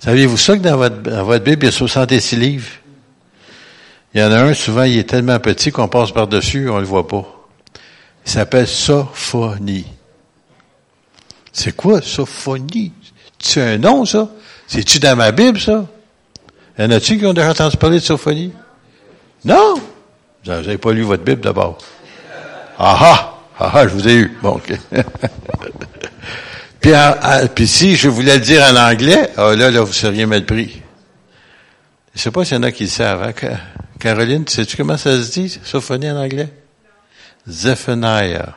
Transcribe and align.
Saviez-vous 0.00 0.38
ça 0.38 0.56
que 0.56 0.62
dans 0.62 0.76
votre, 0.78 1.02
dans 1.02 1.24
votre 1.24 1.44
Bible, 1.44 1.62
il 1.62 1.66
y 1.66 1.68
a 1.68 1.72
66 1.72 2.36
livres? 2.36 2.70
Il 4.14 4.20
y 4.20 4.24
en 4.24 4.32
a 4.32 4.40
un, 4.42 4.54
souvent, 4.54 4.82
il 4.82 4.98
est 4.98 5.08
tellement 5.08 5.38
petit 5.38 5.70
qu'on 5.70 5.88
passe 5.88 6.10
par-dessus, 6.10 6.68
on 6.68 6.78
le 6.78 6.84
voit 6.84 7.06
pas. 7.06 7.24
Il 8.26 8.32
s'appelle 8.32 8.66
Sophonie. 8.66 9.86
C'est 11.52 11.76
quoi, 11.76 12.00
Sophonie? 12.00 12.92
C'est 13.38 13.62
un 13.62 13.78
nom, 13.78 14.04
ça? 14.04 14.30
C'est-tu 14.66 14.98
dans 14.98 15.16
ma 15.16 15.32
Bible, 15.32 15.60
ça? 15.60 15.86
Y 16.78 16.82
en 16.82 16.90
a-tu 16.90 17.18
qui 17.18 17.26
ont 17.26 17.34
déjà 17.34 17.50
entendu 17.50 17.76
parler 17.76 18.00
de 18.00 18.04
Sophonie? 18.04 18.52
Non! 19.44 19.74
Vous 20.44 20.50
n'avez 20.50 20.78
pas 20.78 20.92
lu 20.92 21.02
votre 21.02 21.22
Bible 21.22 21.42
d'abord. 21.42 21.76
Ah 22.78 22.98
ah! 23.00 23.36
Ah 23.62 23.70
ah, 23.74 23.86
je 23.86 23.92
vous 23.92 24.08
ai 24.08 24.14
eu. 24.14 24.38
Bon, 24.40 24.52
OK. 24.52 24.72
puis, 26.80 26.92
puis 27.54 27.66
si 27.66 27.96
je 27.96 28.08
voulais 28.08 28.34
le 28.34 28.40
dire 28.40 28.62
en 28.62 28.76
anglais, 28.76 29.30
ah, 29.36 29.54
là, 29.54 29.70
là, 29.70 29.82
vous 29.82 29.92
seriez 29.92 30.26
mal 30.26 30.44
pris. 30.44 30.82
Je 32.14 32.20
sais 32.20 32.30
pas 32.30 32.44
s'il 32.44 32.56
y 32.56 32.60
en 32.60 32.62
a 32.62 32.72
qui 32.72 32.84
le 32.84 32.88
savent. 32.88 33.22
Hein? 33.22 33.32
Caroline, 33.98 34.46
sais-tu 34.48 34.76
comment 34.76 34.96
ça 34.96 35.12
se 35.22 35.30
dit, 35.30 35.60
Sophonie 35.62 36.10
en 36.10 36.16
anglais? 36.16 36.48
Zephaniah. 37.48 38.56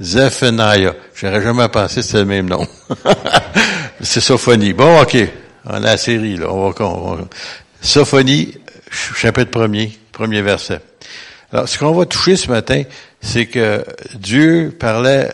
Zephaniah. 0.00 0.94
J'aurais 1.14 1.42
jamais 1.42 1.68
pensé 1.68 1.96
que 1.96 2.02
c'était 2.02 2.18
le 2.18 2.24
même 2.24 2.48
nom. 2.48 2.66
c'est 4.00 4.20
Sophonie. 4.20 4.72
Bon, 4.72 5.00
OK. 5.00 5.16
On 5.66 5.74
a 5.74 5.80
la 5.80 5.96
série, 5.96 6.36
là. 6.36 6.50
On 6.50 6.70
va, 6.70 6.84
on 6.86 7.14
va. 7.14 7.24
Sophonie, 7.80 8.54
chapitre 8.90 9.50
premier, 9.50 9.98
premier 10.12 10.42
verset. 10.42 10.80
Alors, 11.52 11.68
ce 11.68 11.78
qu'on 11.78 11.92
va 11.92 12.04
toucher 12.06 12.36
ce 12.36 12.50
matin, 12.50 12.82
c'est 13.20 13.46
que 13.46 13.84
Dieu 14.14 14.74
parlait, 14.78 15.30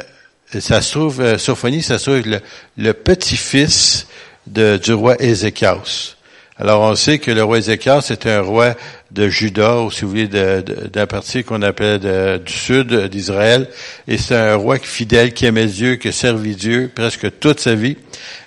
ça 0.59 0.81
se 0.81 0.91
trouve, 0.91 1.21
euh, 1.21 1.39
Sophonie, 1.39 1.83
ça 1.83 1.99
se 1.99 2.11
trouve 2.11 2.29
le, 2.29 2.41
le 2.77 2.93
petit-fils 2.93 4.07
du 4.47 4.93
roi 4.93 5.15
Ézéchias. 5.23 6.17
Alors, 6.57 6.83
on 6.83 6.95
sait 6.95 7.19
que 7.19 7.31
le 7.31 7.43
roi 7.43 7.59
Ézéchias 7.59 8.07
était 8.11 8.33
un 8.33 8.43
roi 8.43 8.75
de 9.11 9.29
Juda, 9.29 9.79
ou 9.79 9.91
si 9.91 10.03
vous 10.03 10.11
voulez, 10.11 10.29
d'un 10.29 11.07
parti 11.07 11.43
qu'on 11.43 11.63
appelait 11.63 11.99
du 12.39 12.53
sud 12.53 13.09
d'Israël. 13.09 13.69
Et 14.07 14.19
c'est 14.19 14.37
un 14.37 14.57
roi 14.57 14.79
fidèle 14.79 15.33
qui 15.33 15.47
aimait 15.47 15.67
Dieu, 15.67 15.97
qui 15.97 16.13
servit 16.13 16.57
Dieu 16.57 16.91
presque 16.95 17.39
toute 17.41 17.61
sa 17.61 17.75
vie. 17.75 17.97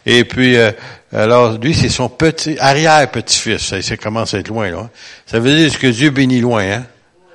Et 0.06 0.26
puis, 0.26 0.58
euh, 0.58 0.72
alors, 1.12 1.58
lui, 1.58 1.74
c'est 1.74 1.90
son 1.90 2.08
petit, 2.08 2.56
arrière-petit-fils. 2.60 3.74
Ça, 3.82 3.98
commence 3.98 4.34
à 4.34 4.40
être 4.40 4.50
loin, 4.50 4.70
là. 4.70 4.90
Ça 5.26 5.40
veut 5.40 5.56
dire 5.56 5.80
que 5.80 5.88
Dieu 5.88 6.10
bénit 6.12 6.42
loin, 6.42 6.64
hein? 6.64 6.86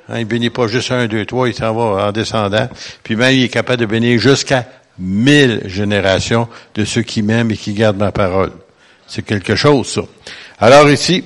Hein 0.09 0.19
il 0.19 0.25
bénit 0.25 0.51
pas 0.51 0.67
juste 0.67 0.91
un, 0.91 1.07
deux, 1.07 1.25
trois, 1.25 1.49
il 1.49 1.55
s'en 1.55 1.75
va 1.75 2.07
en 2.07 2.13
descendant. 2.13 2.69
Puis 3.03 3.17
même, 3.17 3.35
il 3.35 3.45
est 3.45 3.49
capable 3.49 3.81
de 3.81 3.87
bénir 3.87 4.19
jusqu'à 4.19 4.67
mille 4.99 5.63
générations 5.67 6.49
de 6.75 6.85
ceux 6.85 7.03
qui 7.03 7.23
m'aiment 7.23 7.51
et 7.51 7.57
qui 7.57 7.73
gardent 7.73 7.99
ma 7.99 8.13
parole. 8.13 8.53
C'est 9.07 9.23
quelque 9.23 9.55
chose, 9.55 9.87
ça. 9.89 10.03
Alors 10.59 10.91
ici, 10.91 11.25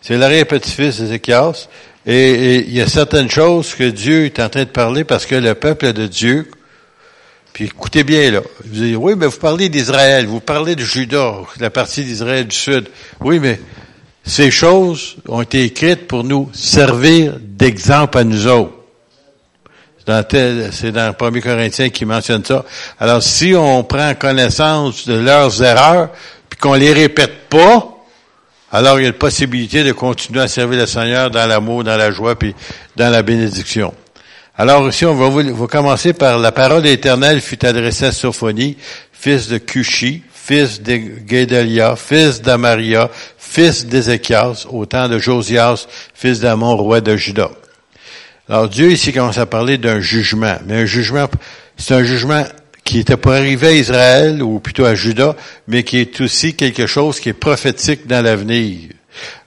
c'est 0.00 0.16
l'arrière-petit-fils 0.16 1.00
d'Ézéchias, 1.00 1.68
et, 2.06 2.60
il 2.66 2.72
y 2.72 2.80
a 2.80 2.86
certaines 2.86 3.30
choses 3.30 3.74
que 3.74 3.84
Dieu 3.84 4.24
est 4.24 4.40
en 4.40 4.48
train 4.48 4.64
de 4.64 4.70
parler 4.70 5.04
parce 5.04 5.26
que 5.26 5.34
le 5.34 5.54
peuple 5.54 5.92
de 5.92 6.06
Dieu, 6.06 6.50
puis 7.52 7.64
écoutez 7.64 8.04
bien 8.04 8.30
là, 8.30 8.40
vous 8.64 8.84
dites, 8.84 8.96
oui, 8.96 9.14
mais 9.16 9.26
vous 9.26 9.38
parlez 9.38 9.68
d'Israël, 9.68 10.26
vous 10.26 10.40
parlez 10.40 10.76
de 10.76 10.82
Juda, 10.82 11.34
la 11.60 11.70
partie 11.70 12.04
d'Israël 12.04 12.46
du 12.46 12.56
Sud. 12.56 12.88
Oui, 13.20 13.40
mais 13.40 13.60
ces 14.28 14.50
choses 14.50 15.16
ont 15.26 15.42
été 15.42 15.64
écrites 15.64 16.06
pour 16.06 16.22
nous 16.22 16.50
servir 16.52 17.34
d'exemple 17.40 18.18
à 18.18 18.24
nous 18.24 18.46
autres. 18.46 18.74
C'est 20.06 20.92
dans 20.92 21.14
1 21.18 21.40
Corinthiens 21.40 21.90
qui 21.90 22.06
mentionne 22.06 22.44
ça. 22.44 22.64
Alors, 22.98 23.22
si 23.22 23.54
on 23.54 23.84
prend 23.84 24.14
connaissance 24.14 25.06
de 25.06 25.18
leurs 25.18 25.62
erreurs, 25.62 26.10
puis 26.48 26.58
qu'on 26.58 26.74
les 26.74 26.92
répète 26.92 27.48
pas, 27.50 27.88
alors 28.72 28.98
il 28.98 29.02
y 29.02 29.06
a 29.06 29.08
une 29.08 29.14
possibilité 29.14 29.84
de 29.84 29.92
continuer 29.92 30.40
à 30.40 30.48
servir 30.48 30.80
le 30.80 30.86
Seigneur 30.86 31.30
dans 31.30 31.46
l'amour, 31.46 31.84
dans 31.84 31.96
la 31.96 32.10
joie, 32.10 32.38
puis 32.38 32.54
dans 32.96 33.10
la 33.10 33.22
bénédiction. 33.22 33.92
Alors 34.56 34.88
ici, 34.88 35.06
on 35.06 35.14
va, 35.14 35.28
vous, 35.28 35.66
commencer 35.66 36.12
par 36.12 36.38
la 36.38 36.52
parole 36.52 36.86
éternelle 36.86 37.40
fut 37.40 37.64
adressée 37.64 38.06
à 38.06 38.12
Sophonie, 38.12 38.76
fils 39.12 39.48
de 39.48 39.58
Cushi, 39.58 40.22
fils 40.48 40.82
de 40.82 40.96
Guédelia, 40.96 41.94
fils 41.96 42.40
d'Amaria, 42.40 43.10
fils 43.48 43.86
d'Ézéchias, 43.86 44.66
au 44.70 44.84
temps 44.84 45.08
de 45.08 45.18
Josias, 45.18 45.86
fils 46.14 46.40
d'Amon, 46.40 46.76
roi 46.76 47.00
de 47.00 47.16
Juda. 47.16 47.50
Alors 48.48 48.68
Dieu 48.68 48.92
ici 48.92 49.12
commence 49.12 49.38
à 49.38 49.46
parler 49.46 49.78
d'un 49.78 50.00
jugement, 50.00 50.56
mais 50.66 50.82
un 50.82 50.84
jugement, 50.84 51.26
c'est 51.76 51.94
un 51.94 52.04
jugement 52.04 52.44
qui 52.84 53.00
était 53.00 53.16
pour 53.16 53.32
arriver 53.32 53.66
à 53.66 53.72
Israël, 53.72 54.42
ou 54.42 54.60
plutôt 54.60 54.84
à 54.84 54.94
Juda, 54.94 55.36
mais 55.66 55.82
qui 55.82 55.98
est 55.98 56.20
aussi 56.20 56.54
quelque 56.54 56.86
chose 56.86 57.20
qui 57.20 57.30
est 57.30 57.34
prophétique 57.34 58.06
dans 58.06 58.22
l'avenir. 58.22 58.90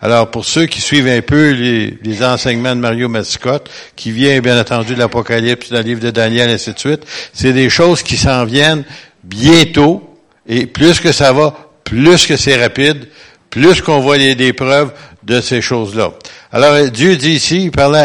Alors, 0.01 0.29
pour 0.29 0.45
ceux 0.45 0.66
qui 0.66 0.81
suivent 0.81 1.07
un 1.07 1.22
peu 1.22 1.51
les, 1.51 2.23
enseignements 2.23 2.75
de 2.75 2.81
Mario 2.81 3.07
Mascotte, 3.07 3.69
qui 3.95 4.11
vient 4.11 4.40
bien 4.41 4.59
entendu 4.59 4.94
de 4.94 5.00
l'Apocalypse, 5.00 5.72
dans 5.72 5.78
le 5.78 5.84
livre 5.84 6.01
de 6.01 6.11
Daniel, 6.11 6.50
et 6.50 6.53
ainsi 6.53 6.73
de 6.73 6.79
suite, 6.79 7.03
c'est 7.34 7.53
des 7.53 7.69
choses 7.69 8.03
qui 8.03 8.17
s'en 8.17 8.45
viennent 8.45 8.84
bientôt, 9.23 10.17
et 10.47 10.66
plus 10.66 11.00
que 11.00 11.11
ça 11.11 11.34
va, 11.34 11.72
plus 11.84 12.28
que 12.28 12.38
c'est 12.38 12.61
rapide, 12.61 13.07
plus 13.51 13.81
qu'on 13.81 14.00
voit 14.00 14.17
les, 14.17 14.34
des 14.34 14.53
preuves 14.53 14.91
de 15.23 15.39
ces 15.41 15.62
choses-là. 15.62 16.13
Alors, 16.51 16.89
Dieu 16.89 17.16
dit 17.17 17.34
ici, 17.34 17.66
il 17.66 17.72
parlait 17.72 18.00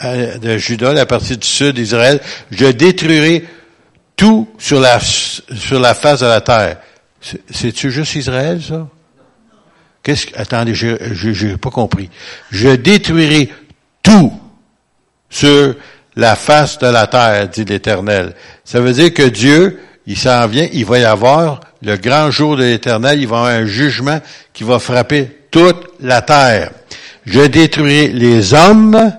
à, 0.00 0.36
de 0.38 0.58
Juda, 0.58 0.92
la 0.92 1.06
partie 1.06 1.36
du 1.36 1.46
sud 1.46 1.76
d'Israël, 1.76 2.20
je 2.50 2.66
détruirai 2.66 3.44
tout 4.16 4.48
sur 4.58 4.80
la, 4.80 4.98
sur 4.98 5.78
la 5.78 5.94
face 5.94 6.20
de 6.20 6.26
la 6.26 6.40
terre. 6.40 6.78
C'est-tu 7.50 7.90
juste 7.90 8.14
Israël, 8.16 8.60
ça? 8.62 8.88
Qu'est-ce 10.02 10.26
que, 10.26 10.38
attendez, 10.38 10.74
je, 10.74 11.46
n'ai 11.46 11.56
pas 11.58 11.70
compris. 11.70 12.08
Je 12.50 12.70
détruirai 12.70 13.52
tout 14.02 14.32
sur 15.28 15.74
la 16.16 16.34
face 16.34 16.78
de 16.78 16.86
la 16.86 17.06
terre, 17.06 17.48
dit 17.48 17.66
l'Éternel. 17.66 18.34
Ça 18.64 18.80
veut 18.80 18.92
dire 18.92 19.12
que 19.12 19.28
Dieu, 19.28 19.78
il 20.06 20.16
s'en 20.16 20.46
vient, 20.46 20.68
il 20.72 20.86
va 20.86 20.98
y 20.98 21.04
avoir 21.04 21.60
le 21.82 21.96
grand 21.96 22.30
jour 22.30 22.56
de 22.56 22.64
l'Éternel, 22.64 23.20
il 23.20 23.26
va 23.26 23.36
y 23.36 23.40
avoir 23.40 23.54
un 23.54 23.66
jugement 23.66 24.20
qui 24.52 24.64
va 24.64 24.78
frapper 24.78 25.30
toute 25.50 25.88
la 26.00 26.22
terre. 26.22 26.70
Je 27.26 27.40
détruirai 27.40 28.08
les 28.08 28.54
hommes 28.54 29.12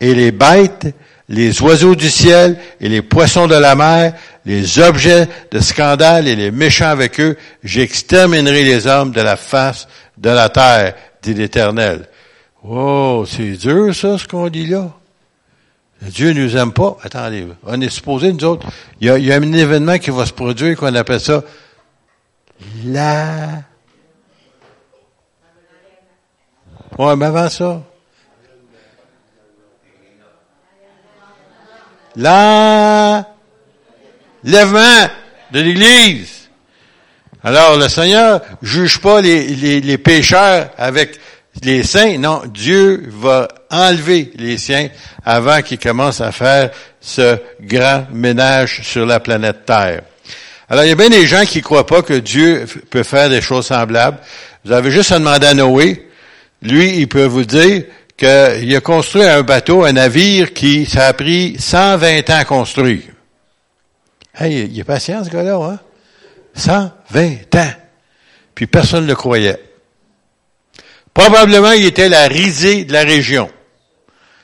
et 0.00 0.14
les 0.14 0.32
bêtes, 0.32 0.94
les 1.28 1.60
oiseaux 1.62 1.94
du 1.94 2.08
ciel 2.08 2.58
et 2.80 2.88
les 2.88 3.02
poissons 3.02 3.46
de 3.46 3.54
la 3.54 3.74
mer, 3.74 4.14
les 4.44 4.78
objets 4.78 5.28
de 5.50 5.60
scandale 5.60 6.26
et 6.26 6.36
les 6.36 6.50
méchants 6.50 6.88
avec 6.88 7.20
eux, 7.20 7.36
j'exterminerai 7.62 8.64
les 8.64 8.86
hommes 8.86 9.12
de 9.12 9.20
la 9.20 9.36
face 9.36 9.88
de 10.16 10.30
la 10.30 10.48
terre, 10.48 10.94
dit 11.22 11.34
l'Éternel. 11.34 12.06
Oh, 12.64 13.24
c'est 13.28 13.52
dur 13.52 13.94
ça, 13.94 14.18
ce 14.18 14.26
qu'on 14.26 14.48
dit 14.48 14.66
là. 14.66 14.90
Dieu 16.02 16.32
nous 16.32 16.56
aime 16.56 16.72
pas. 16.72 16.96
Attendez, 17.02 17.46
on 17.64 17.80
est 17.80 17.90
supposé, 17.90 18.32
nous 18.32 18.44
autres, 18.44 18.66
il 19.00 19.08
y, 19.08 19.10
a, 19.10 19.18
il 19.18 19.26
y 19.26 19.32
a 19.32 19.36
un 19.36 19.52
événement 19.52 19.98
qui 19.98 20.10
va 20.10 20.26
se 20.26 20.32
produire 20.32 20.76
qu'on 20.76 20.94
appelle 20.94 21.20
ça 21.20 21.42
la... 22.84 23.62
Ouais, 26.98 27.16
mais 27.16 27.26
avant 27.26 27.48
ça. 27.48 27.82
La 32.16 33.24
lèvement 34.42 35.08
de 35.52 35.60
l'Église. 35.60 36.48
Alors, 37.44 37.76
le 37.76 37.88
Seigneur 37.88 38.40
juge 38.62 39.00
pas 39.00 39.20
les, 39.20 39.46
les, 39.80 39.98
pécheurs 39.98 40.70
avec 40.76 41.18
les 41.62 41.84
saints. 41.84 42.18
Non, 42.18 42.42
Dieu 42.46 43.08
va 43.08 43.46
enlever 43.70 44.32
les 44.36 44.58
siens 44.58 44.88
avant 45.24 45.62
qu'il 45.62 45.78
commence 45.78 46.20
à 46.20 46.32
faire 46.32 46.70
ce 47.00 47.38
grand 47.60 48.06
ménage 48.12 48.80
sur 48.82 49.06
la 49.06 49.20
planète 49.20 49.64
Terre. 49.64 50.02
Alors, 50.70 50.84
il 50.84 50.88
y 50.88 50.92
a 50.92 50.96
bien 50.96 51.08
des 51.08 51.26
gens 51.26 51.44
qui 51.44 51.62
croient 51.62 51.86
pas 51.86 52.02
que 52.02 52.14
Dieu 52.14 52.66
peut 52.90 53.02
faire 53.02 53.30
des 53.30 53.40
choses 53.40 53.66
semblables. 53.66 54.18
Vous 54.64 54.72
avez 54.72 54.90
juste 54.90 55.12
à 55.12 55.18
demander 55.18 55.46
à 55.46 55.54
Noé. 55.54 56.08
Lui, 56.60 56.98
il 56.98 57.08
peut 57.08 57.24
vous 57.24 57.44
dire 57.44 57.84
qu'il 58.16 58.76
a 58.76 58.80
construit 58.80 59.22
un 59.22 59.42
bateau, 59.42 59.84
un 59.84 59.92
navire 59.92 60.52
qui, 60.52 60.84
ça 60.84 61.06
a 61.06 61.12
pris 61.14 61.56
120 61.58 62.28
ans 62.30 62.36
à 62.36 62.44
construire. 62.44 63.02
Hey, 64.34 64.68
il 64.70 64.78
est 64.78 64.84
patient, 64.84 65.24
ce 65.24 65.30
gars-là, 65.30 65.56
hein? 65.56 65.78
120 66.54 67.54
ans. 67.56 67.72
Puis 68.54 68.66
personne 68.66 69.04
ne 69.04 69.08
le 69.08 69.14
croyait. 69.14 69.58
Probablement, 71.14 71.72
il 71.72 71.86
était 71.86 72.08
la 72.08 72.28
risée 72.28 72.84
de 72.84 72.92
la 72.92 73.04
région. 73.04 73.50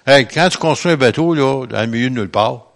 Hey, 0.06 0.26
quand 0.26 0.48
tu 0.50 0.58
construis 0.58 0.92
un 0.92 0.96
bateau, 0.96 1.34
là, 1.34 1.66
dans 1.66 1.80
le 1.80 1.86
milieu 1.86 2.08
de 2.08 2.14
nulle 2.14 2.30
part, 2.30 2.66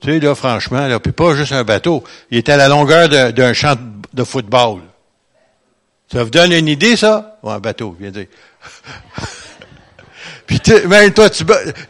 tu 0.00 0.08
sais, 0.08 0.20
là, 0.20 0.34
franchement, 0.34 0.86
là, 0.86 1.00
puis 1.00 1.12
pas 1.12 1.34
juste 1.34 1.52
un 1.52 1.64
bateau, 1.64 2.04
il 2.30 2.38
était 2.38 2.52
à 2.52 2.56
la 2.56 2.68
longueur 2.68 3.08
d'un 3.08 3.52
champ 3.52 3.74
de 4.12 4.24
football. 4.24 4.80
Ça 6.10 6.24
vous 6.24 6.30
donne 6.30 6.52
une 6.52 6.68
idée, 6.68 6.96
ça? 6.96 7.38
Ou 7.42 7.50
un 7.50 7.58
bateau, 7.58 7.96
viens 7.98 8.10
dire. 8.10 8.26
puis, 10.46 10.60
même 10.86 11.12
toi, 11.12 11.28
tu 11.28 11.44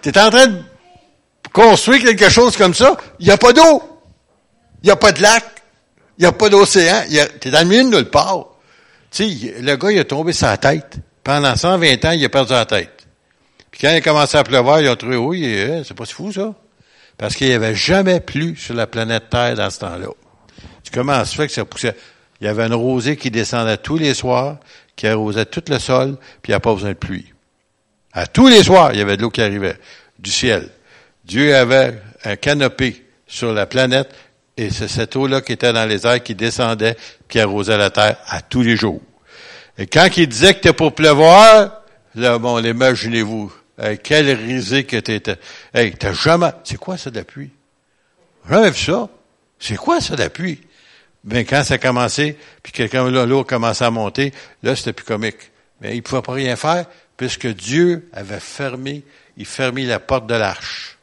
es 0.04 0.18
en 0.18 0.30
train 0.30 0.46
de 0.46 0.62
construire 1.52 2.02
quelque 2.02 2.28
chose 2.28 2.56
comme 2.56 2.74
ça, 2.74 2.96
il 3.20 3.26
n'y 3.26 3.32
a 3.32 3.36
pas 3.36 3.52
d'eau. 3.52 3.82
Il 4.82 4.86
n'y 4.86 4.90
a 4.90 4.96
pas 4.96 5.12
de 5.12 5.22
lac. 5.22 5.44
Il 6.18 6.22
n'y 6.22 6.26
a 6.26 6.32
pas 6.32 6.48
d'océan. 6.48 7.02
Tu 7.40 7.48
es 7.48 7.50
dans 7.50 7.60
le 7.60 7.64
milieu 7.66 7.84
de 7.84 7.96
nulle 7.96 8.10
part. 8.10 8.46
Tu 9.10 9.30
sais, 9.30 9.54
le 9.60 9.76
gars, 9.76 9.90
il 9.92 9.98
a 9.98 10.04
tombé 10.04 10.32
sa 10.32 10.56
tête. 10.56 10.96
Pendant 11.22 11.54
120 11.54 12.04
ans, 12.04 12.10
il 12.10 12.24
a 12.24 12.28
perdu 12.28 12.52
la 12.52 12.66
tête. 12.66 13.06
Puis 13.70 13.80
quand 13.80 13.90
il 13.90 13.96
a 13.96 14.00
commencé 14.00 14.36
à 14.36 14.44
pleuvoir, 14.44 14.80
ils 14.80 14.88
ont 14.88 14.96
trouvé, 14.96 15.16
oui, 15.16 15.44
eh, 15.44 15.82
c'est 15.84 15.94
pas 15.94 16.04
si 16.04 16.14
fou, 16.14 16.32
ça. 16.32 16.54
Parce 17.18 17.34
qu'il 17.34 17.48
n'y 17.48 17.54
avait 17.54 17.74
jamais 17.74 18.20
plu 18.20 18.56
sur 18.56 18.74
la 18.74 18.86
planète 18.86 19.28
Terre 19.28 19.56
dans 19.56 19.70
ce 19.70 19.80
temps-là. 19.80 20.08
Tu 20.84 20.92
comment 20.92 21.24
ça 21.24 21.36
fait 21.36 21.48
que 21.48 21.52
ça 21.52 21.64
poussait? 21.64 21.96
Il 22.40 22.46
y 22.46 22.48
avait 22.48 22.64
une 22.64 22.74
rosée 22.74 23.16
qui 23.16 23.30
descendait 23.30 23.76
tous 23.76 23.98
les 23.98 24.14
soirs, 24.14 24.58
qui 24.94 25.08
arrosait 25.08 25.44
tout 25.44 25.64
le 25.68 25.78
sol, 25.78 26.16
puis 26.40 26.50
il 26.50 26.52
n'y 26.52 26.56
a 26.56 26.60
pas 26.60 26.72
besoin 26.72 26.90
de 26.90 26.94
pluie. 26.94 27.34
À 28.12 28.26
tous 28.26 28.46
les 28.46 28.62
soirs, 28.62 28.92
il 28.92 28.98
y 28.98 29.02
avait 29.02 29.16
de 29.16 29.22
l'eau 29.22 29.30
qui 29.30 29.42
arrivait 29.42 29.76
du 30.18 30.30
ciel. 30.30 30.70
Dieu 31.24 31.54
avait 31.54 32.00
un 32.24 32.36
canopé 32.36 33.04
sur 33.26 33.52
la 33.52 33.66
planète, 33.66 34.10
et 34.56 34.70
c'est 34.70 34.88
cette 34.88 35.14
eau-là 35.16 35.40
qui 35.40 35.52
était 35.52 35.72
dans 35.72 35.84
les 35.88 36.06
airs 36.06 36.22
qui 36.22 36.34
descendait, 36.34 36.96
qui 37.28 37.40
arrosait 37.40 37.76
la 37.76 37.90
terre 37.90 38.16
à 38.28 38.40
tous 38.40 38.62
les 38.62 38.76
jours. 38.76 39.02
Et 39.76 39.86
quand 39.86 40.08
il 40.16 40.28
disait 40.28 40.54
que 40.54 40.60
t'es 40.60 40.72
pour 40.72 40.94
pleuvoir, 40.94 41.82
là, 42.14 42.38
bon, 42.38 42.64
imaginez-vous, 42.64 43.52
quelle 44.02 44.30
risée 44.30 44.84
que 44.84 44.96
t'étais. 44.96 45.38
Hey, 45.72 45.92
t'as 45.92 46.12
jamais, 46.12 46.50
c'est 46.64 46.78
quoi 46.78 46.96
ça 46.96 47.10
de 47.10 47.22
la? 47.22 47.50
Jamais 48.48 48.70
vu 48.70 48.78
ça. 48.78 49.08
C'est 49.58 49.76
quoi 49.76 50.00
ça 50.00 50.16
la 50.16 50.30
pluie? 50.30 50.60
Ben, 51.24 51.44
quand 51.44 51.64
ça 51.64 51.74
a 51.74 51.78
commencé, 51.78 52.36
puis 52.62 52.72
quelqu'un, 52.72 53.10
là, 53.10 53.26
l'eau 53.26 53.44
commençait 53.44 53.84
à 53.84 53.90
monter, 53.90 54.32
là, 54.62 54.76
c'était 54.76 54.92
plus 54.92 55.04
comique. 55.04 55.50
Mais 55.80 55.96
il 55.96 56.02
pouvait 56.02 56.22
pas 56.22 56.32
rien 56.32 56.56
faire, 56.56 56.86
puisque 57.16 57.48
Dieu 57.48 58.08
avait 58.12 58.40
fermé, 58.40 59.02
il 59.36 59.46
fermé 59.46 59.84
la 59.84 59.98
porte 59.98 60.26
de 60.26 60.34
l'arche. 60.34 60.98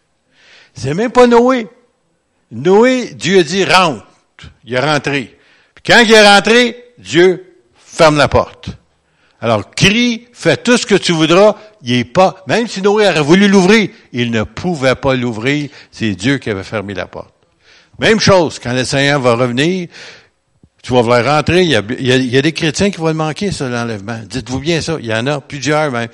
C'est 0.73 0.93
même 0.93 1.11
pas 1.11 1.27
Noé. 1.27 1.67
Noé, 2.51 3.13
Dieu 3.13 3.39
a 3.39 3.43
dit 3.43 3.63
rentre. 3.65 4.05
Il 4.63 4.73
est 4.73 4.79
rentré. 4.79 5.37
Puis 5.75 5.83
quand 5.85 5.99
il 5.99 6.11
est 6.11 6.27
rentré, 6.27 6.85
Dieu 6.97 7.55
ferme 7.77 8.17
la 8.17 8.27
porte. 8.27 8.69
Alors, 9.41 9.71
crie, 9.71 10.27
fais 10.33 10.57
tout 10.57 10.77
ce 10.77 10.85
que 10.85 10.95
tu 10.95 11.11
voudras, 11.11 11.55
il 11.85 11.93
est 11.93 12.03
pas, 12.03 12.43
même 12.47 12.67
si 12.67 12.81
Noé 12.81 13.07
aurait 13.07 13.21
voulu 13.21 13.47
l'ouvrir, 13.47 13.89
il 14.11 14.31
ne 14.31 14.41
pouvait 14.41 14.95
pas 14.95 15.15
l'ouvrir, 15.15 15.69
c'est 15.91 16.15
Dieu 16.15 16.39
qui 16.39 16.49
avait 16.49 16.63
fermé 16.63 16.95
la 16.95 17.05
porte. 17.05 17.33
Même 17.99 18.19
chose, 18.19 18.57
quand 18.57 18.73
le 18.73 18.83
Seigneur 18.83 19.21
va 19.21 19.35
revenir, 19.35 19.87
tu 20.81 20.93
vas 20.93 21.01
vouloir 21.01 21.23
rentrer, 21.23 21.61
il 21.63 21.69
y 21.69 22.37
a, 22.37 22.41
des 22.41 22.51
chrétiens 22.53 22.89
qui 22.89 22.97
vont 22.97 23.07
le 23.07 23.13
manquer, 23.13 23.51
ça, 23.51 23.69
l'enlèvement. 23.69 24.19
Dites-vous 24.27 24.59
bien 24.59 24.81
ça, 24.81 24.97
il 24.99 25.05
y 25.05 25.13
en 25.13 25.27
a 25.27 25.39
plusieurs 25.41 25.91
même, 25.91 26.09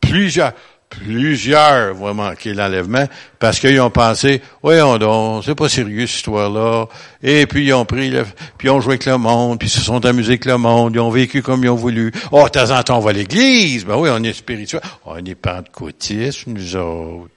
plusieurs 0.00 0.52
plusieurs 0.98 1.94
vont 1.94 2.14
manquer 2.14 2.54
l'enlèvement 2.54 3.06
parce 3.38 3.58
qu'ils 3.58 3.80
ont 3.80 3.90
pensé, 3.90 4.40
voyons 4.62 4.98
donc, 4.98 5.44
c'est 5.44 5.54
pas 5.54 5.68
sérieux 5.68 6.06
cette 6.06 6.16
histoire-là. 6.16 6.86
Et 7.22 7.46
puis 7.46 7.66
ils 7.66 7.72
ont 7.72 7.84
pris, 7.84 8.10
le, 8.10 8.24
puis 8.58 8.68
ils 8.68 8.70
ont 8.70 8.80
joué 8.80 8.94
avec 8.94 9.06
le 9.06 9.18
monde, 9.18 9.58
puis 9.58 9.68
ils 9.68 9.72
se 9.72 9.80
sont 9.80 10.04
amusés 10.04 10.32
avec 10.32 10.44
le 10.44 10.58
monde, 10.58 10.94
ils 10.94 11.00
ont 11.00 11.10
vécu 11.10 11.42
comme 11.42 11.64
ils 11.64 11.70
ont 11.70 11.74
voulu. 11.74 12.12
Oh, 12.32 12.44
de 12.44 12.48
temps 12.48 12.70
en 12.70 12.82
temps, 12.82 12.98
on 12.98 13.00
va 13.00 13.10
à 13.10 13.12
l'église. 13.12 13.84
Ben 13.84 13.96
oui, 13.96 14.08
on 14.12 14.22
est 14.22 14.32
spirituel. 14.32 14.80
On 15.04 15.16
est 15.16 15.34
pentecôtistes, 15.34 16.46
nous 16.46 16.76
autres. 16.76 17.30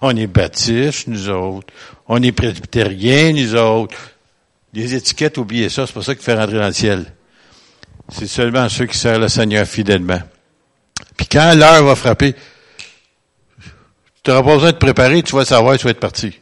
On 0.00 0.16
est 0.16 0.26
baptistes, 0.26 1.06
nous 1.08 1.28
autres. 1.28 1.72
On 2.08 2.22
est 2.22 2.32
presbytériens, 2.32 3.32
nous 3.32 3.54
autres. 3.54 3.96
Les 4.72 4.94
étiquettes, 4.94 5.38
oubliez 5.38 5.68
ça, 5.68 5.86
c'est 5.86 5.92
pas 5.92 6.02
ça 6.02 6.14
qui 6.14 6.22
fait 6.24 6.34
rentrer 6.34 6.58
dans 6.58 6.66
le 6.66 6.72
ciel. 6.72 7.12
C'est 8.08 8.26
seulement 8.26 8.68
ceux 8.68 8.86
qui 8.86 8.96
servent 8.96 9.20
le 9.20 9.28
Seigneur 9.28 9.66
fidèlement. 9.66 10.20
Puis 11.16 11.26
quand 11.26 11.54
l'heure 11.54 11.84
va 11.84 11.94
frapper, 11.94 12.34
tu 14.22 14.30
n'auras 14.30 14.42
pas 14.42 14.54
besoin 14.54 14.68
de 14.68 14.76
te 14.76 14.80
préparer, 14.80 15.22
tu 15.22 15.34
vas 15.34 15.44
savoir, 15.44 15.76
tu 15.76 15.84
vas 15.84 15.90
être 15.90 16.00
parti. 16.00 16.38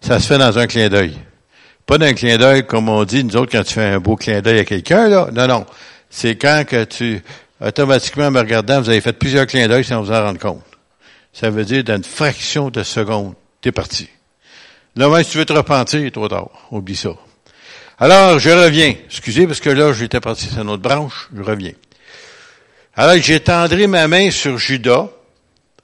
Ça 0.00 0.18
se 0.18 0.26
fait 0.26 0.38
dans 0.38 0.58
un 0.58 0.66
clin 0.66 0.88
d'œil. 0.88 1.16
Pas 1.86 1.98
d'un 1.98 2.14
clin 2.14 2.38
d'œil, 2.38 2.66
comme 2.66 2.88
on 2.88 3.04
dit, 3.04 3.24
nous 3.24 3.36
autres, 3.36 3.52
quand 3.52 3.64
tu 3.64 3.74
fais 3.74 3.84
un 3.84 3.98
beau 3.98 4.16
clin 4.16 4.40
d'œil 4.40 4.60
à 4.60 4.64
quelqu'un, 4.64 5.08
là. 5.08 5.28
Non, 5.32 5.46
non. 5.46 5.66
C'est 6.08 6.36
quand 6.36 6.64
que 6.66 6.84
tu, 6.84 7.22
automatiquement, 7.60 8.26
en 8.26 8.30
me 8.30 8.38
regardant, 8.38 8.80
vous 8.80 8.88
avez 8.88 9.00
fait 9.00 9.12
plusieurs 9.12 9.46
clins 9.46 9.68
d'œil 9.68 9.84
sans 9.84 10.02
vous 10.02 10.10
en 10.10 10.22
rendre 10.22 10.38
compte. 10.38 10.62
Ça 11.32 11.50
veut 11.50 11.64
dire, 11.64 11.84
dans 11.84 11.96
une 11.96 12.04
fraction 12.04 12.70
de 12.70 12.82
seconde, 12.82 13.34
t'es 13.60 13.72
parti. 13.72 14.08
Là, 14.96 15.08
même 15.08 15.22
si 15.22 15.32
tu 15.32 15.38
veux 15.38 15.44
te 15.44 15.52
repentir, 15.52 16.10
trop 16.10 16.28
tard. 16.28 16.48
Oublie 16.70 16.96
ça. 16.96 17.10
Alors, 17.98 18.38
je 18.38 18.50
reviens. 18.50 18.94
Excusez, 19.06 19.46
parce 19.46 19.60
que 19.60 19.70
là, 19.70 19.92
j'étais 19.92 20.20
parti 20.20 20.46
sur 20.46 20.62
une 20.62 20.70
autre 20.70 20.82
branche. 20.82 21.28
Je 21.36 21.42
reviens. 21.42 21.72
Alors, 23.02 23.16
j'étendrai 23.16 23.86
ma 23.86 24.06
main 24.08 24.30
sur 24.30 24.58
Judas. 24.58 25.08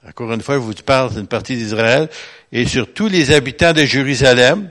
Encore 0.07 0.31
une 0.33 0.41
fois, 0.43 0.53
je 0.53 0.59
vous 0.59 0.75
parle 0.75 1.15
d'une 1.15 1.25
partie 1.25 1.57
d'Israël. 1.57 2.09
Et 2.51 2.67
sur 2.67 2.93
tous 2.93 3.07
les 3.07 3.31
habitants 3.31 3.73
de 3.73 3.85
Jérusalem, 3.85 4.69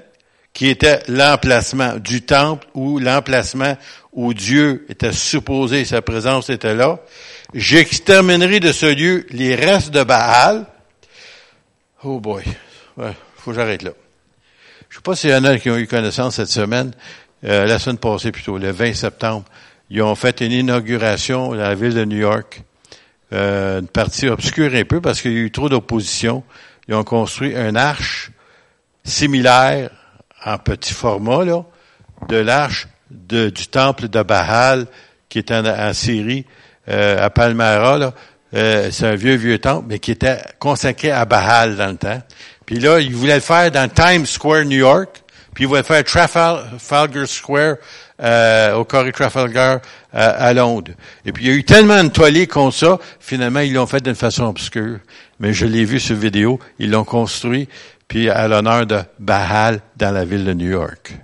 qui 0.52 0.68
était 0.68 1.02
l'emplacement 1.08 1.96
du 1.96 2.22
temple 2.22 2.64
ou 2.72 3.00
l'emplacement 3.00 3.76
où 4.12 4.32
Dieu 4.32 4.86
était 4.88 5.10
supposé, 5.10 5.84
sa 5.84 6.02
présence 6.02 6.48
était 6.48 6.76
là. 6.76 7.00
J'exterminerai 7.52 8.60
de 8.60 8.70
ce 8.70 8.86
lieu 8.86 9.26
les 9.30 9.56
restes 9.56 9.90
de 9.90 10.04
Baal. 10.04 10.66
Oh 12.04 12.20
boy. 12.20 12.44
Ouais, 12.96 13.10
faut 13.38 13.50
que 13.50 13.56
j'arrête 13.56 13.82
là. 13.82 13.90
Je 14.88 14.98
sais 14.98 15.02
pas 15.02 15.16
s'il 15.16 15.30
y 15.30 15.34
en 15.34 15.42
a 15.42 15.58
qui 15.58 15.68
ont 15.68 15.78
eu 15.78 15.88
connaissance 15.88 16.36
cette 16.36 16.46
semaine, 16.46 16.92
euh, 17.42 17.66
la 17.66 17.80
semaine 17.80 17.98
passée 17.98 18.30
plutôt, 18.30 18.56
le 18.56 18.70
20 18.70 18.94
septembre. 18.94 19.44
Ils 19.90 20.02
ont 20.02 20.14
fait 20.14 20.40
une 20.40 20.52
inauguration 20.52 21.50
dans 21.50 21.56
la 21.56 21.74
ville 21.74 21.94
de 21.94 22.04
New 22.04 22.18
York. 22.18 22.62
Euh, 23.32 23.80
une 23.80 23.88
partie 23.88 24.28
obscure 24.28 24.74
un 24.74 24.84
peu 24.84 25.00
parce 25.00 25.20
qu'il 25.20 25.32
y 25.32 25.36
a 25.36 25.40
eu 25.40 25.50
trop 25.50 25.68
d'opposition. 25.68 26.42
Ils 26.88 26.94
ont 26.94 27.04
construit 27.04 27.56
un 27.56 27.74
arche 27.76 28.30
similaire 29.04 29.90
en 30.44 30.58
petit 30.58 30.92
format 30.92 31.44
là, 31.44 31.64
de 32.28 32.36
l'arche 32.36 32.88
du 33.10 33.66
temple 33.68 34.08
de 34.08 34.22
Baal 34.22 34.86
qui 35.28 35.38
est 35.38 35.52
en, 35.52 35.92
Syrie, 35.92 36.46
euh, 36.88 37.24
à 37.24 37.30
Palmyra. 37.30 37.98
Là. 37.98 38.14
Euh, 38.54 38.88
c'est 38.90 39.06
un 39.06 39.14
vieux, 39.14 39.34
vieux 39.34 39.58
temple, 39.58 39.86
mais 39.88 39.98
qui 39.98 40.12
était 40.12 40.40
consacré 40.58 41.10
à 41.10 41.24
Baal 41.24 41.76
dans 41.76 41.88
le 41.88 41.96
temps. 41.96 42.22
Puis 42.64 42.78
là, 42.78 43.00
ils 43.00 43.14
voulaient 43.14 43.36
le 43.36 43.40
faire 43.40 43.70
dans 43.70 43.88
Times 43.88 44.26
Square, 44.26 44.64
New 44.64 44.78
York, 44.78 45.22
puis 45.54 45.64
ils 45.64 45.66
voulaient 45.66 45.82
faire 45.82 46.04
Trafalgar 46.04 47.26
Square 47.26 47.76
euh, 48.22 48.74
au 48.74 48.84
Corée 48.84 49.12
Trafalgar 49.12 49.80
euh, 50.14 50.32
à 50.36 50.52
Londres. 50.54 50.92
Et 51.24 51.32
puis 51.32 51.44
il 51.44 51.50
y 51.50 51.52
a 51.52 51.56
eu 51.56 51.64
tellement 51.64 52.02
de 52.02 52.08
toilettes 52.08 52.50
contre 52.50 52.76
ça, 52.76 52.98
finalement 53.20 53.60
ils 53.60 53.74
l'ont 53.74 53.86
fait 53.86 54.02
d'une 54.02 54.14
façon 54.14 54.44
obscure. 54.44 54.98
Mais 55.38 55.52
je 55.52 55.66
l'ai 55.66 55.84
vu 55.84 56.00
sur 56.00 56.16
vidéo, 56.16 56.58
ils 56.78 56.90
l'ont 56.90 57.04
construit, 57.04 57.68
puis 58.08 58.30
à 58.30 58.48
l'honneur 58.48 58.86
de 58.86 59.00
Bahal 59.18 59.80
dans 59.96 60.12
la 60.12 60.24
ville 60.24 60.44
de 60.44 60.54
New 60.54 60.70
York. 60.70 61.14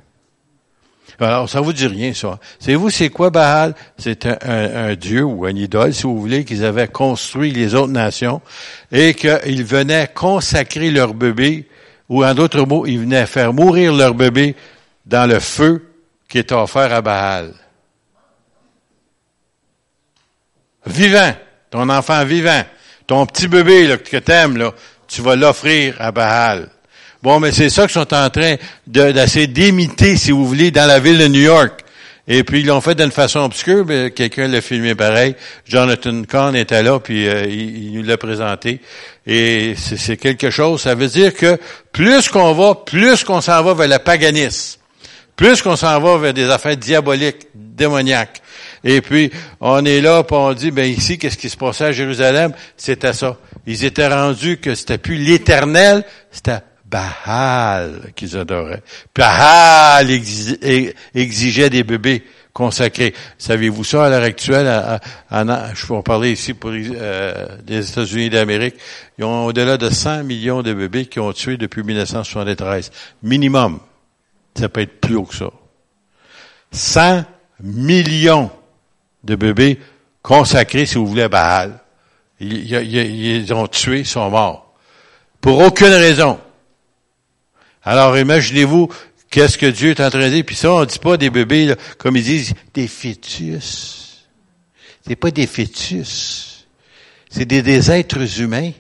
Alors, 1.21 1.49
ça 1.49 1.61
vous 1.61 1.73
dit 1.73 1.87
rien, 1.87 2.13
ça. 2.15 2.39
Savez-vous, 2.59 2.91
c'est 2.91 3.09
quoi 3.09 3.31
Baal? 3.31 3.75
C'est 3.97 4.27
un, 4.27 4.37
un, 4.43 4.95
dieu 4.95 5.23
ou 5.23 5.45
un 5.45 5.55
idole, 5.55 5.95
si 5.95 6.03
vous 6.03 6.21
voulez, 6.21 6.45
qu'ils 6.45 6.65
avaient 6.65 6.89
construit 6.89 7.53
les 7.53 7.77
autres 7.77 7.93
nations 7.93 8.41
et 8.91 9.15
qu'ils 9.15 9.65
venaient 9.65 10.09
consacrer 10.13 10.91
leur 10.91 11.15
bébé, 11.15 11.69
ou 12.09 12.25
en 12.25 12.35
d'autres 12.35 12.67
mots, 12.67 12.87
ils 12.87 12.99
venaient 12.99 13.27
faire 13.27 13.53
mourir 13.53 13.95
leur 13.95 14.15
bébé 14.15 14.57
dans 15.07 15.29
le 15.29 15.39
feu 15.39 15.92
qui 16.33 16.39
est 16.39 16.51
offert 16.53 16.91
à 16.95 17.03
Baal. 17.03 17.53
Vivant, 20.87 21.35
ton 21.71 21.91
enfant 21.91 22.25
vivant, 22.25 22.63
ton 23.07 23.27
petit 23.27 23.49
bébé 23.49 23.87
là, 23.87 23.99
que 23.99 24.17
t'aimes, 24.17 24.57
là, 24.57 24.73
tu 25.07 25.21
vas 25.21 25.37
l'offrir 25.37 25.95
à 25.99 26.11
Baal. 26.11 26.71
Bon, 27.23 27.39
mais 27.39 27.53
c'est 27.53 27.69
ça 27.69 27.83
qu'ils 27.83 28.01
sont 28.01 28.15
en 28.15 28.31
train 28.31 28.57
d'essayer 28.87 29.47
d'imiter, 29.47 30.17
si 30.17 30.31
vous 30.31 30.47
voulez, 30.47 30.71
dans 30.71 30.87
la 30.87 31.01
ville 31.01 31.19
de 31.19 31.29
New 31.29 31.43
York. 31.43 31.85
Et 32.27 32.45
puis 32.45 32.61
ils 32.61 32.67
l'ont 32.67 32.81
fait 32.81 32.95
d'une 32.95 33.11
façon 33.11 33.41
obscure, 33.41 33.85
mais 33.85 34.11
quelqu'un 34.11 34.49
l'a 34.49 34.63
filmé 34.63 34.95
pareil. 34.95 35.37
Jonathan 35.67 36.23
Kahn 36.23 36.57
était 36.57 36.83
là, 36.83 36.99
puis 36.99 37.29
euh, 37.29 37.45
il, 37.45 37.89
il, 37.89 37.93
nous 37.93 38.05
l'a 38.05 38.17
présenté. 38.17 38.81
Et 39.27 39.75
c'est 39.77 40.17
quelque 40.17 40.49
chose, 40.49 40.81
ça 40.81 40.95
veut 40.95 41.09
dire 41.09 41.35
que 41.35 41.59
plus 41.93 42.31
qu'on 42.31 42.55
va, 42.55 42.75
plus 42.75 43.23
qu'on 43.23 43.43
s'en 43.43 43.63
va 43.63 43.75
vers 43.75 43.89
le 43.89 43.99
paganisme. 44.03 44.82
Plus 45.37 45.63
qu'on 45.63 45.77
s'en 45.77 45.99
va 46.01 46.19
vers 46.19 46.35
des 46.35 46.51
affaires 46.51 46.77
diaboliques, 46.77 47.49
démoniaques. 47.55 48.43
Et 48.85 49.01
puis, 49.01 49.31
on 49.61 49.85
est 49.85 50.01
là, 50.01 50.23
puis 50.25 50.37
on 50.37 50.53
dit, 50.53 50.71
ben 50.71 50.85
ici, 50.85 51.19
qu'est-ce 51.19 51.39
qui 51.39 51.49
se 51.49 51.57
passait 51.57 51.87
à 51.87 51.93
Jérusalem? 51.93 52.53
C'était 52.77 53.13
ça. 53.13 53.37
Ils 53.67 53.85
étaient 53.85 54.09
rendus 54.09 54.59
que 54.59 54.75
c'était 54.75 54.99
plus 54.99 55.17
l'éternel, 55.17 56.05
c'était 56.31 56.61
Baal 56.85 58.13
qu'ils 58.15 58.37
adoraient. 58.37 58.83
Baal 59.17 60.11
exigeait 60.11 61.71
des 61.71 61.85
bébés 61.85 62.25
consacrés. 62.53 63.15
Savez-vous 63.39 63.85
ça 63.85 64.07
à 64.07 64.11
l'heure 64.11 64.23
actuelle? 64.23 65.01
je 65.31 65.87
peux 65.87 65.95
en 65.95 66.03
parler 66.03 66.33
ici 66.33 66.53
pour 66.53 66.71
euh, 66.75 67.47
les 67.67 67.89
États-Unis 67.89 68.29
d'Amérique. 68.29 68.75
Ils 69.19 69.25
ont 69.25 69.47
au-delà 69.47 69.79
de 69.79 69.89
100 69.89 70.25
millions 70.25 70.63
de 70.63 70.75
bébés 70.75 71.07
qui 71.07 71.19
ont 71.19 71.33
tué 71.33 71.57
depuis 71.57 71.83
1973. 71.83 72.91
Minimum. 73.23 73.81
Ça 74.59 74.69
peut 74.69 74.81
être 74.81 75.01
plus 75.01 75.17
haut 75.17 75.25
que 75.25 75.35
ça. 75.35 75.51
100 76.73 77.25
millions 77.61 78.51
de 79.25 79.35
bébés 79.35 79.79
consacrés, 80.23 80.87
si 80.87 80.97
vous 80.97 81.07
voulez, 81.07 81.23
à 81.23 81.29
Baal. 81.29 81.81
Ils, 82.41 82.73
ils, 82.73 83.55
ont 83.55 83.67
tué, 83.67 84.01
ils 84.01 84.07
sont 84.07 84.29
morts. 84.31 84.75
Pour 85.41 85.59
aucune 85.61 85.93
raison. 85.93 86.39
Alors 87.85 88.17
imaginez-vous 88.17 88.89
qu'est-ce 89.31 89.59
que 89.59 89.67
Dieu 89.67 89.91
est 89.91 90.01
en 90.01 90.11
train 90.11 90.21
de 90.21 90.29
dire? 90.29 90.45
Puis 90.45 90.57
ça, 90.57 90.73
on 90.73 90.81
ne 90.81 90.85
dit 90.85 90.99
pas 90.99 91.17
des 91.17 91.31
bébés, 91.31 91.75
comme 91.99 92.17
ils 92.17 92.25
disent, 92.25 92.55
des 92.75 92.89
fœtus. 92.89 94.27
C'est 95.07 95.17
pas 95.17 95.31
des 95.31 95.47
fœtus. 95.47 96.67
C'est 97.29 97.45
des, 97.45 97.63
des 97.63 97.91
êtres 97.91 98.41
humains. 98.41 98.73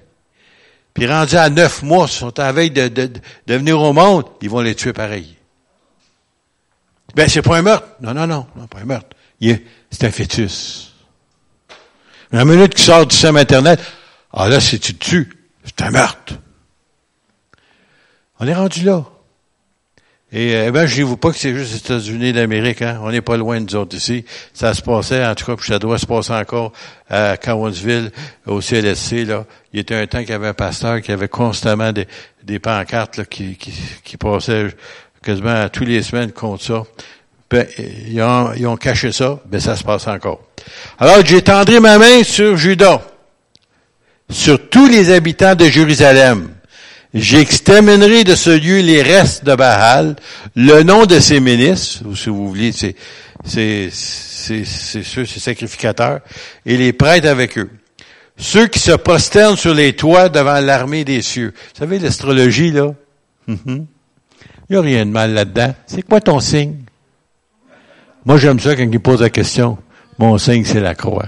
Puis 0.94 1.06
rendus 1.06 1.36
à 1.36 1.48
neuf 1.48 1.82
mois, 1.82 2.06
ils 2.08 2.12
sont 2.12 2.38
à 2.38 2.52
veille 2.52 2.70
de, 2.70 2.88
de, 2.88 3.10
de 3.46 3.54
venir 3.54 3.80
au 3.80 3.92
monde, 3.92 4.24
ils 4.42 4.50
vont 4.50 4.60
les 4.60 4.74
tuer 4.74 4.92
pareil. 4.92 5.36
Ben, 7.14 7.28
c'est 7.28 7.42
pas 7.42 7.58
un 7.58 7.62
meurtre. 7.62 7.86
Non, 8.00 8.14
non, 8.14 8.26
non, 8.26 8.46
non, 8.56 8.66
pas 8.66 8.78
un 8.80 8.84
meurtre. 8.84 9.16
C'est 9.40 10.04
un 10.04 10.10
fœtus. 10.10 10.92
La 12.30 12.44
minute 12.44 12.74
qu'il 12.74 12.84
sort 12.84 13.06
du 13.06 13.14
système 13.14 13.36
Internet, 13.36 13.80
ah 14.32 14.48
là, 14.48 14.60
si 14.60 14.80
tu 14.80 14.94
te 14.94 15.04
tues, 15.04 15.32
c'est 15.64 15.82
un 15.82 15.90
meurtre. 15.90 16.34
On 18.40 18.46
est 18.46 18.54
rendu 18.54 18.82
là. 18.84 19.04
Et 20.34 20.56
euh, 20.56 20.70
ben, 20.70 20.86
je 20.86 21.02
vous 21.02 21.18
pas 21.18 21.30
que 21.30 21.36
c'est 21.36 21.54
juste 21.54 21.72
les 21.72 21.78
États-Unis 21.78 22.32
d'Amérique. 22.32 22.80
Hein? 22.80 22.98
On 23.02 23.10
n'est 23.10 23.20
pas 23.20 23.36
loin 23.36 23.60
nous 23.60 23.76
autres 23.76 23.94
ici. 23.94 24.24
Ça 24.54 24.72
se 24.72 24.80
passait, 24.80 25.24
en 25.26 25.34
tout 25.34 25.44
cas, 25.44 25.56
puis 25.56 25.66
ça 25.66 25.78
doit 25.78 25.98
se 25.98 26.06
passer 26.06 26.32
encore 26.32 26.72
à 27.10 27.36
Cowansville, 27.36 28.10
au 28.46 28.60
CLSC. 28.60 29.26
Là. 29.26 29.44
Il 29.72 29.76
y 29.76 29.80
était 29.80 29.94
un 29.94 30.06
temps 30.06 30.20
qu'il 30.20 30.30
y 30.30 30.32
avait 30.32 30.48
un 30.48 30.54
pasteur 30.54 31.02
qui 31.02 31.12
avait 31.12 31.28
constamment 31.28 31.92
des, 31.92 32.08
des 32.42 32.58
pancartes 32.58 33.18
là, 33.18 33.26
qui, 33.26 33.56
qui, 33.56 33.74
qui 34.02 34.16
passaient 34.16 34.68
quasiment 35.22 35.68
tous 35.68 35.84
les 35.84 36.02
semaines 36.02 36.32
contre 36.32 36.64
ça. 36.64 36.82
Ben, 37.50 37.66
ils, 38.08 38.22
ont, 38.22 38.76
caché 38.76 39.12
ça, 39.12 39.38
ben 39.44 39.60
ça 39.60 39.76
se 39.76 39.84
passe 39.84 40.06
encore. 40.06 40.40
Alors 40.98 41.24
j'étendrai 41.24 41.80
ma 41.80 41.98
main 41.98 42.22
sur 42.24 42.56
Judas, 42.56 43.02
sur 44.30 44.70
tous 44.70 44.86
les 44.86 45.12
habitants 45.12 45.54
de 45.54 45.66
Jérusalem. 45.66 46.48
J'exterminerai 47.12 48.24
de 48.24 48.34
ce 48.34 48.48
lieu 48.48 48.80
les 48.80 49.02
restes 49.02 49.44
de 49.44 49.54
Baal, 49.54 50.16
le 50.56 50.82
nom 50.82 51.04
de 51.04 51.20
ses 51.20 51.40
ministres, 51.40 52.04
ou 52.06 52.16
si 52.16 52.30
vous 52.30 52.48
voulez, 52.48 52.72
c'est, 52.72 52.96
c'est, 53.44 53.90
ceux, 53.92 55.26
ces 55.26 55.40
sacrificateurs, 55.40 56.20
et 56.64 56.78
les 56.78 56.94
prêtres 56.94 57.28
avec 57.28 57.58
eux. 57.58 57.68
Ceux 58.38 58.66
qui 58.66 58.78
se 58.78 58.92
prosternent 58.92 59.58
sur 59.58 59.74
les 59.74 59.92
toits 59.92 60.30
devant 60.30 60.58
l'armée 60.60 61.04
des 61.04 61.20
cieux. 61.20 61.52
Vous 61.54 61.78
savez, 61.80 61.98
l'astrologie, 61.98 62.70
là? 62.70 62.94
Mhm. 63.46 63.86
Il 64.68 64.72
n'y 64.72 64.76
a 64.76 64.80
rien 64.80 65.06
de 65.06 65.10
mal 65.10 65.32
là-dedans. 65.32 65.74
C'est 65.86 66.02
quoi 66.02 66.20
ton 66.20 66.40
signe? 66.40 66.84
Moi, 68.24 68.36
j'aime 68.36 68.60
ça 68.60 68.76
quand 68.76 68.88
il 68.90 69.00
pose 69.00 69.20
la 69.20 69.30
question. 69.30 69.78
Mon 70.18 70.38
signe, 70.38 70.64
c'est 70.64 70.80
la 70.80 70.94
croix. 70.94 71.26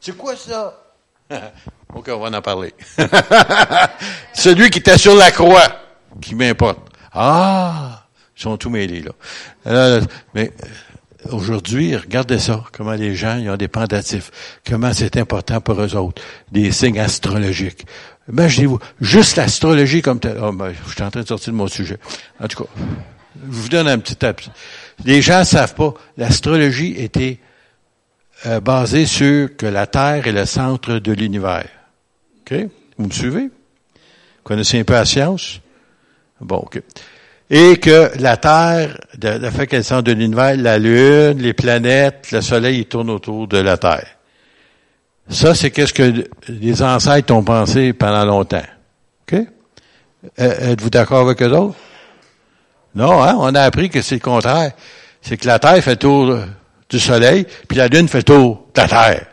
C'est 0.00 0.16
quoi 0.16 0.36
ça? 0.36 0.74
ok, 1.94 2.10
on 2.14 2.18
va 2.18 2.38
en 2.38 2.42
parler. 2.42 2.74
Celui 4.34 4.70
qui 4.70 4.78
était 4.78 4.98
sur 4.98 5.14
la 5.14 5.30
croix, 5.30 5.66
qui 6.20 6.34
m'importe. 6.34 6.78
Ah! 7.12 8.04
Ils 8.36 8.42
sont 8.42 8.56
tous 8.56 8.70
mêlés, 8.70 9.02
là. 9.02 10.00
mais 10.32 10.52
euh, 10.62 11.32
aujourd'hui, 11.32 11.96
regardez 11.96 12.38
ça, 12.38 12.62
comment 12.72 12.92
les 12.92 13.16
gens 13.16 13.36
ils 13.36 13.50
ont 13.50 13.56
des 13.56 13.66
pendatifs, 13.66 14.30
comment 14.64 14.92
c'est 14.92 15.16
important 15.16 15.60
pour 15.60 15.80
eux 15.80 15.96
autres, 15.96 16.22
des 16.52 16.70
signes 16.70 17.00
astrologiques. 17.00 17.84
Imaginez-vous, 18.30 18.78
juste 19.00 19.36
l'astrologie 19.36 20.02
comme 20.02 20.20
tel. 20.20 20.38
Oh, 20.42 20.52
ben, 20.52 20.72
je 20.72 20.94
suis 20.94 21.02
en 21.02 21.10
train 21.10 21.22
de 21.22 21.26
sortir 21.26 21.52
de 21.52 21.58
mon 21.58 21.66
sujet. 21.66 21.98
En 22.40 22.46
tout 22.46 22.64
cas, 22.64 22.70
je 23.36 23.56
vous 23.56 23.68
donne 23.68 23.88
un 23.88 23.98
petit 23.98 24.16
tape. 24.16 24.42
Les 25.04 25.22
gens 25.22 25.40
ne 25.40 25.44
savent 25.44 25.74
pas, 25.74 25.94
l'astrologie 26.16 26.94
était 26.98 27.38
euh, 28.46 28.60
basée 28.60 29.06
sur 29.06 29.56
que 29.56 29.66
la 29.66 29.86
Terre 29.86 30.26
est 30.26 30.32
le 30.32 30.44
centre 30.44 30.98
de 30.98 31.12
l'univers. 31.12 31.68
OK? 32.40 32.54
Vous 32.98 33.06
me 33.06 33.12
suivez? 33.12 33.44
Vous 33.44 34.44
connaissez 34.44 34.78
un 34.78 34.84
peu 34.84 34.94
la 34.94 35.04
science? 35.04 35.60
Bon, 36.40 36.56
OK. 36.56 36.82
Et 37.50 37.78
que 37.78 38.10
la 38.18 38.36
Terre, 38.36 38.98
le 39.22 39.50
fait 39.50 39.66
qu'elle 39.66 39.78
est 39.78 39.82
le 39.82 39.84
centre 39.84 40.02
de 40.02 40.12
l'univers, 40.12 40.54
la 40.56 40.78
Lune, 40.78 41.38
les 41.38 41.54
planètes, 41.54 42.30
le 42.30 42.42
Soleil, 42.42 42.80
ils 42.80 42.86
tournent 42.86 43.10
autour 43.10 43.48
de 43.48 43.58
la 43.58 43.78
Terre. 43.78 44.17
Ça, 45.28 45.54
c'est 45.54 45.70
qu'est-ce 45.70 45.92
que 45.92 46.26
les 46.48 46.82
ancêtres 46.82 47.34
ont 47.34 47.42
pensé 47.42 47.92
pendant 47.92 48.24
longtemps. 48.24 48.62
OK? 49.22 49.40
Euh, 50.40 50.72
êtes-vous 50.72 50.90
d'accord 50.90 51.20
avec 51.20 51.42
eux 51.42 51.50
autres? 51.50 51.76
Non, 52.94 53.22
hein? 53.22 53.36
On 53.38 53.54
a 53.54 53.62
appris 53.62 53.90
que 53.90 54.00
c'est 54.00 54.16
le 54.16 54.20
contraire. 54.20 54.72
C'est 55.20 55.36
que 55.36 55.46
la 55.46 55.58
Terre 55.58 55.82
fait 55.82 55.96
tour 55.96 56.38
du 56.88 56.98
Soleil, 56.98 57.46
puis 57.68 57.76
la 57.76 57.88
Lune 57.88 58.08
fait 58.08 58.22
tour 58.22 58.66
de 58.74 58.80
la 58.80 58.88
Terre. 58.88 59.26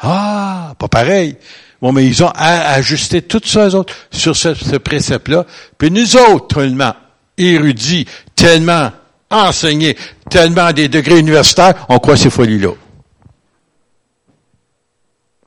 Ah, 0.00 0.74
pas 0.78 0.88
pareil. 0.88 1.36
Bon, 1.80 1.92
mais 1.92 2.04
ils 2.04 2.24
ont 2.24 2.32
ajusté 2.34 3.22
tout 3.22 3.40
ça, 3.44 3.68
eux 3.68 3.74
autres, 3.76 3.94
sur 4.10 4.34
ce, 4.34 4.54
ce 4.54 4.76
précepte-là. 4.76 5.46
Puis 5.76 5.90
nous 5.90 6.16
autres, 6.16 6.56
tellement 6.56 6.94
érudits, 7.36 8.06
tellement 8.34 8.90
enseignés, 9.30 9.96
tellement 10.28 10.72
des 10.72 10.88
degrés 10.88 11.20
universitaires, 11.20 11.86
on 11.88 11.98
croit 11.98 12.16
ces 12.16 12.30
folies-là. 12.30 12.72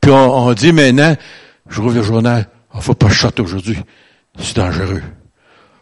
Puis 0.02 0.12
on, 0.12 0.52
dit 0.54 0.74
maintenant, 0.74 1.16
je 1.70 1.80
rouvre 1.80 1.96
le 1.96 2.04
journal, 2.04 2.48
il 2.74 2.78
oh, 2.78 2.82
faut 2.82 2.96
pas 2.96 3.10
shot 3.10 3.40
aujourd'hui. 3.40 3.78
C'est 4.40 4.56
dangereux. 4.56 5.04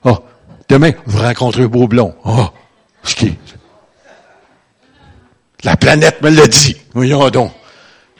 Oh, 0.03 0.17
demain, 0.67 0.91
vous 1.05 1.19
rencontrez 1.19 1.67
beau 1.67 1.87
blond. 1.87 2.13
Oh, 2.25 2.49
qui 3.03 3.35
La 5.63 5.77
planète 5.77 6.21
me 6.21 6.29
l'a 6.29 6.47
dit. 6.47 6.75
Voyons 6.93 7.29
donc. 7.29 7.51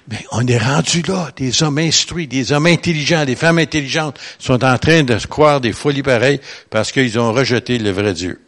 Mais 0.10 0.26
on 0.32 0.46
est 0.48 0.58
rendu 0.58 1.04
là, 1.04 1.30
des 1.36 1.62
hommes 1.62 1.78
instruits, 1.78 2.28
des 2.28 2.52
hommes 2.52 2.66
intelligents, 2.66 3.26
des 3.26 3.36
femmes 3.36 3.60
intelligentes 3.60 4.20
sont 4.40 4.64
en 4.64 4.78
train 4.80 5.04
de 5.04 5.16
croire 5.28 5.62
des 5.62 5.72
folies 5.72 6.02
pareilles 6.02 6.42
parce 6.72 6.92
qu'ils 6.92 7.20
ont 7.20 7.32
rejeté 7.32 7.78
le 7.78 7.92
vrai 7.92 8.14
Dieu. 8.14 8.42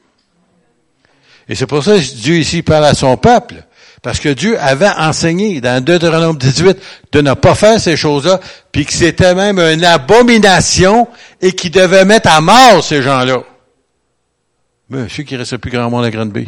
Et 1.47 1.53
c'est 1.53 1.67
pour 1.67 1.83
ça 1.83 1.97
que 1.97 2.15
Dieu 2.15 2.37
ici 2.37 2.63
parle 2.63 2.85
à 2.85 2.95
son 2.95 3.15
peuple. 3.17 3.63
Parce 4.01 4.19
que 4.19 4.29
Dieu 4.29 4.59
avait 4.59 4.89
enseigné 4.89 5.61
dans 5.61 5.83
Deutéronome 5.83 6.37
18 6.37 6.77
de 7.11 7.21
ne 7.21 7.33
pas 7.33 7.53
faire 7.53 7.79
ces 7.79 7.95
choses-là, 7.95 8.39
puis 8.71 8.85
que 8.85 8.93
c'était 8.93 9.35
même 9.35 9.59
une 9.59 9.85
abomination 9.85 11.07
et 11.39 11.53
qu'il 11.53 11.71
devait 11.71 12.05
mettre 12.05 12.29
à 12.29 12.41
mort 12.41 12.83
ces 12.83 13.01
gens-là. 13.01 13.43
Sais 15.07 15.23
qu'il 15.23 15.37
reste 15.37 15.57
plus 15.57 15.71
grand 15.71 15.89
monde 15.89 16.03
à 16.03 16.09
Grande 16.09 16.31
Bay. 16.31 16.47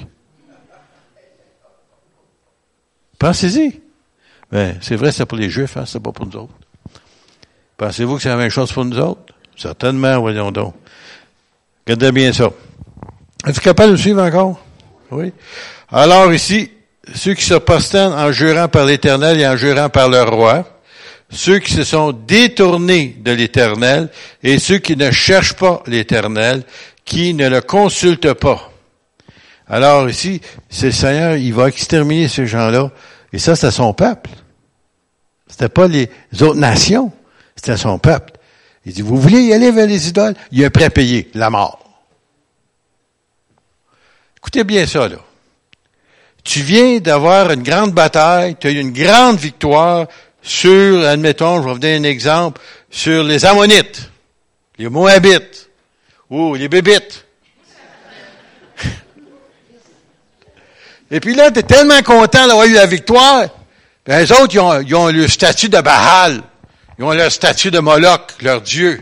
Pensez-y. 3.20 3.82
Ben, 4.52 4.78
c'est 4.82 4.96
vrai, 4.96 5.12
c'est 5.12 5.26
pour 5.26 5.38
les 5.38 5.50
Juifs, 5.50 5.78
hein, 5.78 5.86
c'est 5.86 6.02
pas 6.02 6.12
pour 6.12 6.26
nous 6.26 6.36
autres. 6.36 6.54
Pensez-vous 7.78 8.18
que 8.18 8.24
c'est 8.24 8.30
la 8.30 8.36
même 8.36 8.50
chose 8.50 8.72
pour 8.72 8.84
nous 8.84 8.98
autres? 9.00 9.34
Certainement, 9.56 10.20
voyons 10.20 10.52
donc. 10.52 10.74
Regardez 11.86 12.12
bien 12.12 12.34
ça. 12.34 12.50
Êtes-vous 13.48 13.62
capable 13.62 13.94
de 13.94 13.98
suivre 13.98 14.22
encore? 14.22 14.60
Oui. 15.12 15.32
Alors 15.90 16.34
ici, 16.34 16.72
ceux 17.14 17.34
qui 17.34 17.44
se 17.44 17.56
prosternent 17.56 18.14
en 18.14 18.32
jurant 18.32 18.68
par 18.68 18.86
l'Éternel 18.86 19.40
et 19.40 19.48
en 19.48 19.58
jurant 19.58 19.90
par 19.90 20.10
leur 20.10 20.32
roi, 20.32 20.66
ceux 21.30 21.60
qui 21.60 21.74
se 21.74 21.84
sont 21.84 22.12
détournés 22.12 23.18
de 23.20 23.32
l'Éternel 23.32 24.10
et 24.42 24.60
ceux 24.60 24.78
qui 24.78 24.96
ne 24.96 25.12
cherchent 25.12 25.56
pas 25.56 25.82
l'Éternel, 25.88 26.64
qui 27.04 27.34
ne 27.34 27.50
le 27.50 27.62
consultent 27.62 28.34
pas. 28.34 28.72
Alors 29.68 30.10
ici, 30.10 30.42
c'est 30.70 30.88
le 30.88 30.92
Seigneur, 30.92 31.36
il 31.36 31.54
va 31.54 31.68
exterminer 31.68 32.28
ces 32.28 32.48
gens-là, 32.48 32.92
et 33.32 33.40
ça, 33.40 33.56
c'est 33.56 33.72
son 33.72 33.94
peuple. 33.94 34.30
C'était 35.48 35.70
pas 35.70 35.88
les 35.88 36.10
autres 36.42 36.56
nations, 36.56 37.12
c'était 37.56 37.78
son 37.78 37.98
peuple. 37.98 38.34
Il 38.86 38.94
dit, 38.94 39.02
vous 39.02 39.18
voulez 39.18 39.42
y 39.42 39.54
aller 39.54 39.72
vers 39.72 39.88
les 39.88 40.10
idoles? 40.10 40.36
Il 40.52 40.62
est 40.62 40.70
prêt 40.70 40.86
à 40.86 40.90
payer 40.90 41.32
la 41.34 41.50
mort. 41.50 41.80
Écoutez 44.38 44.64
bien 44.64 44.86
ça, 44.86 45.08
là. 45.08 45.18
Tu 46.44 46.62
viens 46.62 47.00
d'avoir 47.00 47.52
une 47.52 47.64
grande 47.64 47.94
bataille, 47.94 48.56
tu 48.60 48.68
as 48.68 48.72
eu 48.72 48.80
une 48.80 48.92
grande 48.92 49.38
victoire 49.38 50.08
sur, 50.42 51.06
admettons, 51.08 51.62
je 51.62 51.68
vais 51.68 51.74
vous 51.74 51.80
donner 51.80 51.96
un 51.96 52.04
exemple, 52.04 52.62
sur 52.90 53.24
les 53.24 53.46
Ammonites, 53.46 54.10
les 54.78 54.90
Moabites, 54.90 55.70
ou 56.30 56.56
les 56.56 56.68
Bébites. 56.68 57.26
Et 61.12 61.20
puis 61.20 61.36
là, 61.36 61.52
tu 61.52 61.64
tellement 61.64 62.02
content 62.02 62.48
d'avoir 62.48 62.66
eu 62.66 62.74
la 62.74 62.88
victoire. 62.88 63.46
Ben, 64.06 64.20
les 64.20 64.32
autres, 64.32 64.54
ils 64.54 64.60
ont, 64.60 64.82
ils 64.82 64.96
ont 64.96 65.08
le 65.10 65.28
statut 65.28 65.70
de 65.70 65.80
Baal. 65.80 66.42
Ils 66.98 67.06
ont 67.06 67.12
le 67.12 67.30
statut 67.30 67.70
de 67.70 67.80
Moloch, 67.80 68.32
leur 68.42 68.62
Dieu. 68.62 69.02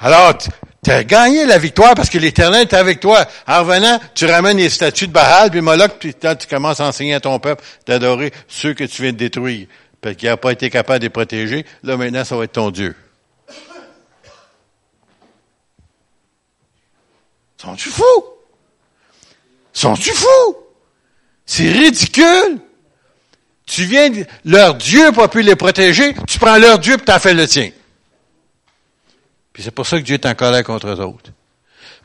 Alors, 0.00 0.36
tu 0.84 0.90
as 0.90 1.04
gagné 1.04 1.46
la 1.46 1.58
victoire 1.58 1.94
parce 1.94 2.10
que 2.10 2.18
l'Éternel 2.18 2.62
est 2.62 2.74
avec 2.74 2.98
toi. 2.98 3.24
En 3.46 3.60
revenant, 3.60 4.00
tu 4.14 4.26
ramènes 4.26 4.56
les 4.56 4.68
statues 4.68 5.06
de 5.06 5.12
Baal, 5.12 5.50
puis 5.50 5.60
Moloch, 5.60 5.92
puis 5.98 6.12
tu 6.12 6.46
commences 6.48 6.80
à 6.80 6.86
enseigner 6.86 7.14
à 7.14 7.20
ton 7.20 7.38
peuple 7.38 7.62
d'adorer 7.86 8.32
ceux 8.48 8.74
que 8.74 8.82
tu 8.82 9.02
viens 9.02 9.12
de 9.12 9.16
détruire, 9.16 9.68
parce 10.00 10.16
qu'il 10.16 10.28
n'a 10.28 10.36
pas 10.36 10.50
été 10.50 10.70
capable 10.70 10.98
de 10.98 11.04
les 11.04 11.10
protéger. 11.10 11.64
Là, 11.84 11.96
maintenant, 11.96 12.24
ça 12.24 12.36
va 12.36 12.44
être 12.44 12.52
ton 12.52 12.70
Dieu. 12.70 12.96
Sont-tu 17.58 17.90
fous? 17.90 18.24
Sont-tu 19.72 20.10
fous? 20.10 20.56
C'est 21.46 21.70
ridicule! 21.70 22.58
Tu 23.66 23.84
viens, 23.84 24.10
leur 24.44 24.74
Dieu 24.74 25.04
n'a 25.04 25.12
pas 25.12 25.28
pu 25.28 25.42
les 25.42 25.54
protéger, 25.54 26.12
tu 26.26 26.40
prends 26.40 26.58
leur 26.58 26.80
Dieu 26.80 26.94
et 26.94 26.98
t'en 26.98 27.20
fais 27.20 27.34
le 27.34 27.46
tien. 27.46 27.70
Puis 29.52 29.62
c'est 29.62 29.70
pour 29.70 29.86
ça 29.86 29.98
que 29.98 30.04
Dieu 30.04 30.14
est 30.14 30.26
en 30.26 30.34
colère 30.34 30.64
contre 30.64 30.88
eux 30.88 31.00
autres. 31.00 31.30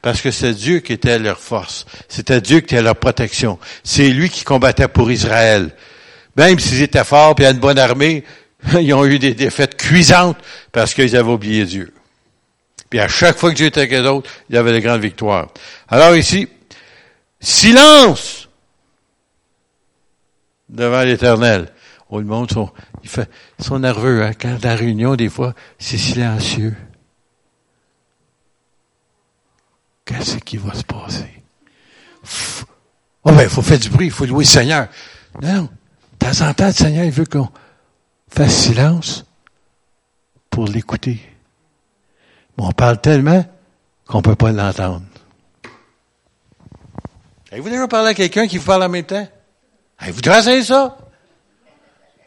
Parce 0.01 0.21
que 0.21 0.31
c'est 0.31 0.53
Dieu 0.53 0.79
qui 0.79 0.93
était 0.93 1.17
leur 1.17 1.39
force. 1.39 1.85
C'était 2.07 2.41
Dieu 2.41 2.59
qui 2.59 2.75
était 2.75 2.81
leur 2.81 2.95
protection. 2.95 3.57
C'est 3.83 4.09
lui 4.09 4.29
qui 4.29 4.43
combattait 4.43 4.87
pour 4.87 5.11
Israël. 5.11 5.71
Même 6.35 6.59
s'ils 6.59 6.81
étaient 6.81 7.03
forts 7.03 7.35
et 7.39 7.45
une 7.45 7.57
bonne 7.57 7.79
armée, 7.79 8.23
ils 8.79 8.93
ont 8.93 9.05
eu 9.05 9.19
des 9.19 9.33
défaites 9.33 9.75
cuisantes 9.75 10.37
parce 10.71 10.93
qu'ils 10.93 11.15
avaient 11.15 11.31
oublié 11.31 11.65
Dieu. 11.65 11.93
Puis 12.89 12.99
à 12.99 13.07
chaque 13.07 13.37
fois 13.37 13.51
que 13.51 13.55
Dieu 13.55 13.67
était 13.67 13.81
avec 13.81 13.93
eux 13.93 14.07
autres, 14.07 14.29
il 14.49 14.55
y 14.55 14.57
avait 14.57 14.73
de 14.73 14.79
grandes 14.79 15.01
victoires. 15.01 15.47
Alors 15.89 16.15
ici, 16.15 16.47
silence 17.39 18.47
devant 20.69 21.01
l'éternel. 21.01 21.69
Oh, 22.09 22.19
le 22.19 22.25
monde, 22.25 22.49
sont, 22.51 22.71
sont 23.59 23.79
nerveux, 23.79 24.23
hein? 24.23 24.31
Quand 24.39 24.63
la 24.63 24.75
réunion, 24.75 25.15
des 25.15 25.27
fois, 25.27 25.53
c'est 25.77 25.97
silencieux. 25.97 26.73
Qu'est-ce 30.07 30.37
qui 30.37 30.55
va 30.55 30.73
se 30.73 30.83
passer? 30.83 31.43
Oh 33.25 33.31
ben, 33.31 33.43
il 33.43 33.49
faut 33.49 33.61
faire 33.61 33.77
du 33.77 33.89
bruit, 33.89 34.05
il 34.07 34.11
faut 34.11 34.25
louer 34.25 34.45
le 34.45 34.49
Seigneur. 34.49 34.87
Non, 35.41 35.63
de 35.63 36.17
temps 36.17 36.47
en 36.47 36.53
temps, 36.53 36.67
le 36.67 36.73
Seigneur, 36.73 37.03
il 37.03 37.11
veut 37.11 37.25
qu'on 37.25 37.49
fasse 38.29 38.55
silence 38.55 39.25
pour 40.49 40.65
l'écouter. 40.65 41.19
Mais 42.57 42.63
on 42.63 42.71
parle 42.71 43.01
tellement 43.01 43.45
qu'on 44.07 44.19
ne 44.19 44.23
peut 44.23 44.35
pas 44.35 44.53
l'entendre. 44.53 45.03
Avez-vous 47.51 47.69
déjà 47.69 47.87
parlé 47.89 48.09
à 48.11 48.13
quelqu'un 48.13 48.47
qui 48.47 48.57
vous 48.57 48.65
parle 48.65 48.83
en 48.83 48.89
même 48.89 49.03
temps? 49.03 49.27
Avez-vous 49.99 50.21
déjà 50.21 50.39
essayé 50.39 50.63
ça? 50.63 50.97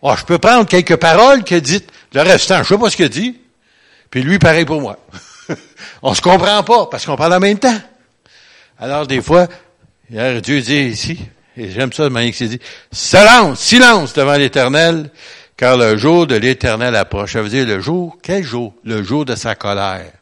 Oh, 0.02 0.14
je 0.18 0.24
peux 0.24 0.38
prendre 0.38 0.66
quelques 0.66 0.96
paroles 0.96 1.44
que 1.44 1.54
dit, 1.54 1.82
le 2.12 2.20
restant, 2.20 2.62
je 2.62 2.68
sais 2.74 2.78
pas 2.78 2.90
ce 2.90 2.96
qu'il 2.96 3.08
dit. 3.08 3.40
Puis 4.10 4.22
lui, 4.22 4.38
pareil 4.38 4.66
pour 4.66 4.82
moi. 4.82 4.98
on 6.02 6.14
se 6.14 6.20
comprend 6.20 6.62
pas 6.62 6.86
parce 6.86 7.06
qu'on 7.06 7.16
parle 7.16 7.34
en 7.34 7.40
même 7.40 7.58
temps. 7.58 7.78
Alors, 8.78 9.06
des 9.06 9.20
fois, 9.20 9.46
hier, 10.10 10.40
Dieu 10.40 10.60
dit 10.60 10.80
ici, 10.80 11.18
et 11.56 11.70
j'aime 11.70 11.92
ça 11.92 12.04
de 12.04 12.08
manière 12.08 12.32
qu'il 12.32 12.48
dit, 12.48 12.60
silence, 12.90 13.60
silence 13.60 14.14
devant 14.14 14.36
l'éternel, 14.36 15.10
car 15.56 15.76
le 15.76 15.98
jour 15.98 16.26
de 16.26 16.36
l'éternel 16.36 16.96
approche. 16.96 17.34
Ça 17.34 17.42
veut 17.42 17.50
dire 17.50 17.66
le 17.66 17.80
jour, 17.80 18.18
quel 18.22 18.42
jour? 18.42 18.72
Le 18.84 19.02
jour 19.02 19.26
de 19.26 19.34
sa 19.34 19.54
colère. 19.54 20.12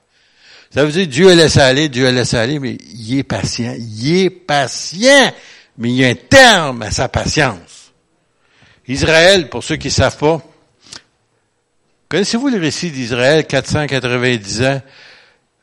Ça 0.74 0.84
veut 0.84 0.90
dire 0.90 1.06
Dieu 1.06 1.30
a 1.30 1.34
laissé 1.34 1.60
aller, 1.60 1.88
Dieu 1.88 2.06
a 2.08 2.10
laissé 2.10 2.36
aller, 2.36 2.58
mais 2.58 2.76
il 2.92 3.18
est 3.18 3.22
patient. 3.22 3.74
Il 3.78 4.16
est 4.16 4.30
patient, 4.30 5.32
mais 5.78 5.90
il 5.90 5.94
y 5.94 6.04
a 6.04 6.08
un 6.08 6.14
terme 6.14 6.82
à 6.82 6.90
sa 6.90 7.08
patience. 7.08 7.92
Israël, 8.88 9.48
pour 9.48 9.62
ceux 9.62 9.76
qui 9.76 9.88
ne 9.88 9.92
savent 9.92 10.16
pas, 10.16 10.42
connaissez-vous 12.08 12.48
le 12.48 12.58
récit 12.58 12.90
d'Israël, 12.90 13.46
490 13.46 14.62
ans 14.64 14.82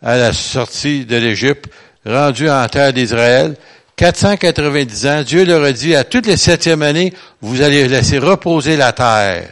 à 0.05 0.15
la 0.15 0.31
sortie 0.31 1.05
de 1.05 1.17
l'Égypte, 1.17 1.65
rendu 2.05 2.49
en 2.49 2.65
terre 2.69 2.93
d'Israël? 2.93 3.55
490 3.97 5.07
ans, 5.07 5.23
Dieu 5.23 5.45
leur 5.45 5.63
a 5.63 5.71
dit 5.71 5.95
à 5.95 6.03
toutes 6.03 6.27
les 6.27 6.37
septièmes 6.37 6.83
années, 6.83 7.13
vous 7.41 7.61
allez 7.61 7.87
laisser 7.87 8.19
reposer 8.19 8.77
la 8.77 8.93
terre. 8.93 9.49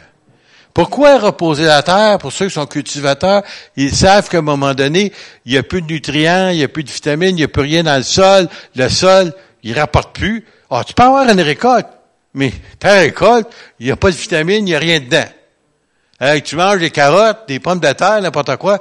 Pourquoi 0.72 1.18
reposer 1.18 1.64
la 1.64 1.82
terre? 1.82 2.18
Pour 2.18 2.32
ceux 2.32 2.46
qui 2.46 2.54
sont 2.54 2.66
cultivateurs, 2.66 3.42
ils 3.76 3.94
savent 3.94 4.28
qu'à 4.28 4.38
un 4.38 4.42
moment 4.42 4.74
donné, 4.74 5.12
il 5.44 5.52
n'y 5.52 5.58
a 5.58 5.62
plus 5.62 5.82
de 5.82 5.86
nutriments, 5.86 6.48
il 6.48 6.58
n'y 6.58 6.64
a 6.64 6.68
plus 6.68 6.84
de 6.84 6.90
vitamines, 6.90 7.30
il 7.30 7.36
n'y 7.36 7.44
a 7.44 7.48
plus 7.48 7.62
rien 7.62 7.82
dans 7.82 7.96
le 7.96 8.02
sol. 8.02 8.48
Le 8.74 8.88
sol, 8.88 9.32
il 9.62 9.78
rapporte 9.78 10.14
plus. 10.14 10.44
Ah, 10.70 10.82
tu 10.84 10.94
peux 10.94 11.04
avoir 11.04 11.28
une 11.28 11.40
récolte, 11.40 11.86
mais 12.34 12.52
ta 12.78 12.94
récolte, 12.94 13.48
il 13.78 13.86
n'y 13.86 13.92
a 13.92 13.96
pas 13.96 14.10
de 14.10 14.16
vitamines, 14.16 14.58
il 14.58 14.64
n'y 14.64 14.74
a 14.74 14.78
rien 14.78 15.00
dedans. 15.00 16.40
Tu 16.44 16.56
manges 16.56 16.80
des 16.80 16.90
carottes, 16.90 17.46
des 17.48 17.60
pommes 17.60 17.80
de 17.80 17.92
terre, 17.92 18.20
n'importe 18.20 18.56
quoi, 18.56 18.78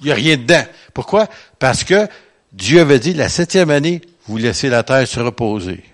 il 0.00 0.06
n'y 0.06 0.12
a 0.12 0.14
rien 0.14 0.36
dedans. 0.36 0.64
Pourquoi? 0.94 1.28
Parce 1.58 1.84
que 1.84 2.06
Dieu 2.52 2.80
avait 2.80 2.98
dit, 2.98 3.14
la 3.14 3.28
septième 3.28 3.70
année, 3.70 4.00
vous 4.26 4.36
laissez 4.36 4.68
la 4.68 4.82
terre 4.82 5.06
se 5.06 5.20
reposer. 5.20 5.84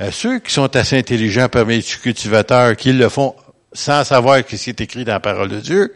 Euh, 0.00 0.10
ceux 0.10 0.38
qui 0.38 0.52
sont 0.52 0.74
assez 0.76 0.98
intelligents 0.98 1.48
parmi 1.48 1.76
les 1.76 1.82
cultivateurs, 1.82 2.76
qui 2.76 2.92
le 2.92 3.08
font 3.08 3.34
sans 3.72 4.02
savoir 4.04 4.38
ce 4.38 4.56
qui 4.56 4.70
est 4.70 4.80
écrit 4.80 5.04
dans 5.04 5.12
la 5.12 5.20
parole 5.20 5.48
de 5.48 5.60
Dieu, 5.60 5.94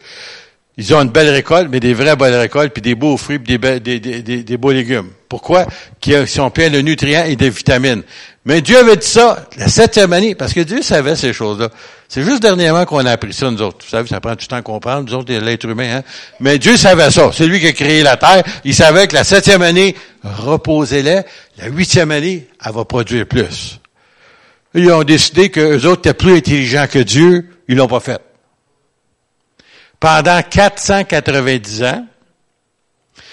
ils 0.76 0.94
ont 0.94 1.00
une 1.00 1.10
belle 1.10 1.30
récolte, 1.30 1.68
mais 1.70 1.80
des 1.80 1.94
vraies 1.94 2.16
bonnes 2.16 2.34
récoltes, 2.34 2.72
puis 2.72 2.82
des 2.82 2.94
beaux 2.94 3.16
fruits, 3.16 3.38
puis 3.38 3.58
des, 3.58 4.56
beaux 4.56 4.72
légumes. 4.72 5.10
Pourquoi? 5.28 5.66
Qui 6.00 6.14
sont 6.26 6.50
pleins 6.50 6.70
de 6.70 6.80
nutriments 6.80 7.24
et 7.24 7.36
de 7.36 7.46
vitamines. 7.46 8.02
Mais 8.44 8.60
Dieu 8.60 8.78
avait 8.78 8.96
dit 8.96 9.06
ça 9.06 9.46
la 9.56 9.68
septième 9.68 10.12
année, 10.12 10.34
parce 10.34 10.52
que 10.52 10.60
Dieu 10.60 10.82
savait 10.82 11.16
ces 11.16 11.32
choses-là. 11.32 11.70
C'est 12.08 12.22
juste 12.22 12.42
dernièrement 12.42 12.84
qu'on 12.84 13.04
a 13.06 13.12
appris 13.12 13.32
ça, 13.32 13.50
nous 13.50 13.62
autres. 13.62 13.78
Vous 13.84 13.90
savez, 13.90 14.08
ça 14.08 14.20
prend 14.20 14.34
du 14.34 14.46
temps 14.46 14.56
à 14.56 14.62
comprendre, 14.62 15.08
nous 15.08 15.14
autres, 15.14 15.32
l'être 15.32 15.64
humain. 15.64 15.96
Hein? 15.96 16.02
Mais 16.40 16.58
Dieu 16.58 16.76
savait 16.76 17.10
ça. 17.10 17.30
C'est 17.32 17.46
lui 17.46 17.58
qui 17.58 17.68
a 17.68 17.72
créé 17.72 18.02
la 18.02 18.16
terre. 18.16 18.44
Il 18.64 18.74
savait 18.74 19.08
que 19.08 19.14
la 19.14 19.24
septième 19.24 19.62
année, 19.62 19.96
reposez-les. 20.22 21.22
La 21.58 21.68
huitième 21.68 22.10
année, 22.10 22.48
elle 22.64 22.72
va 22.72 22.84
produire 22.84 23.26
plus. 23.26 23.80
Ils 24.74 24.92
ont 24.92 25.04
décidé 25.04 25.50
qu'eux 25.50 25.86
autres 25.86 26.00
étaient 26.00 26.14
plus 26.14 26.36
intelligents 26.36 26.86
que 26.90 26.98
Dieu. 26.98 27.48
Ils 27.68 27.76
l'ont 27.76 27.88
pas 27.88 28.00
fait. 28.00 28.20
Pendant 29.98 30.42
490 30.42 31.82
ans, 31.84 32.06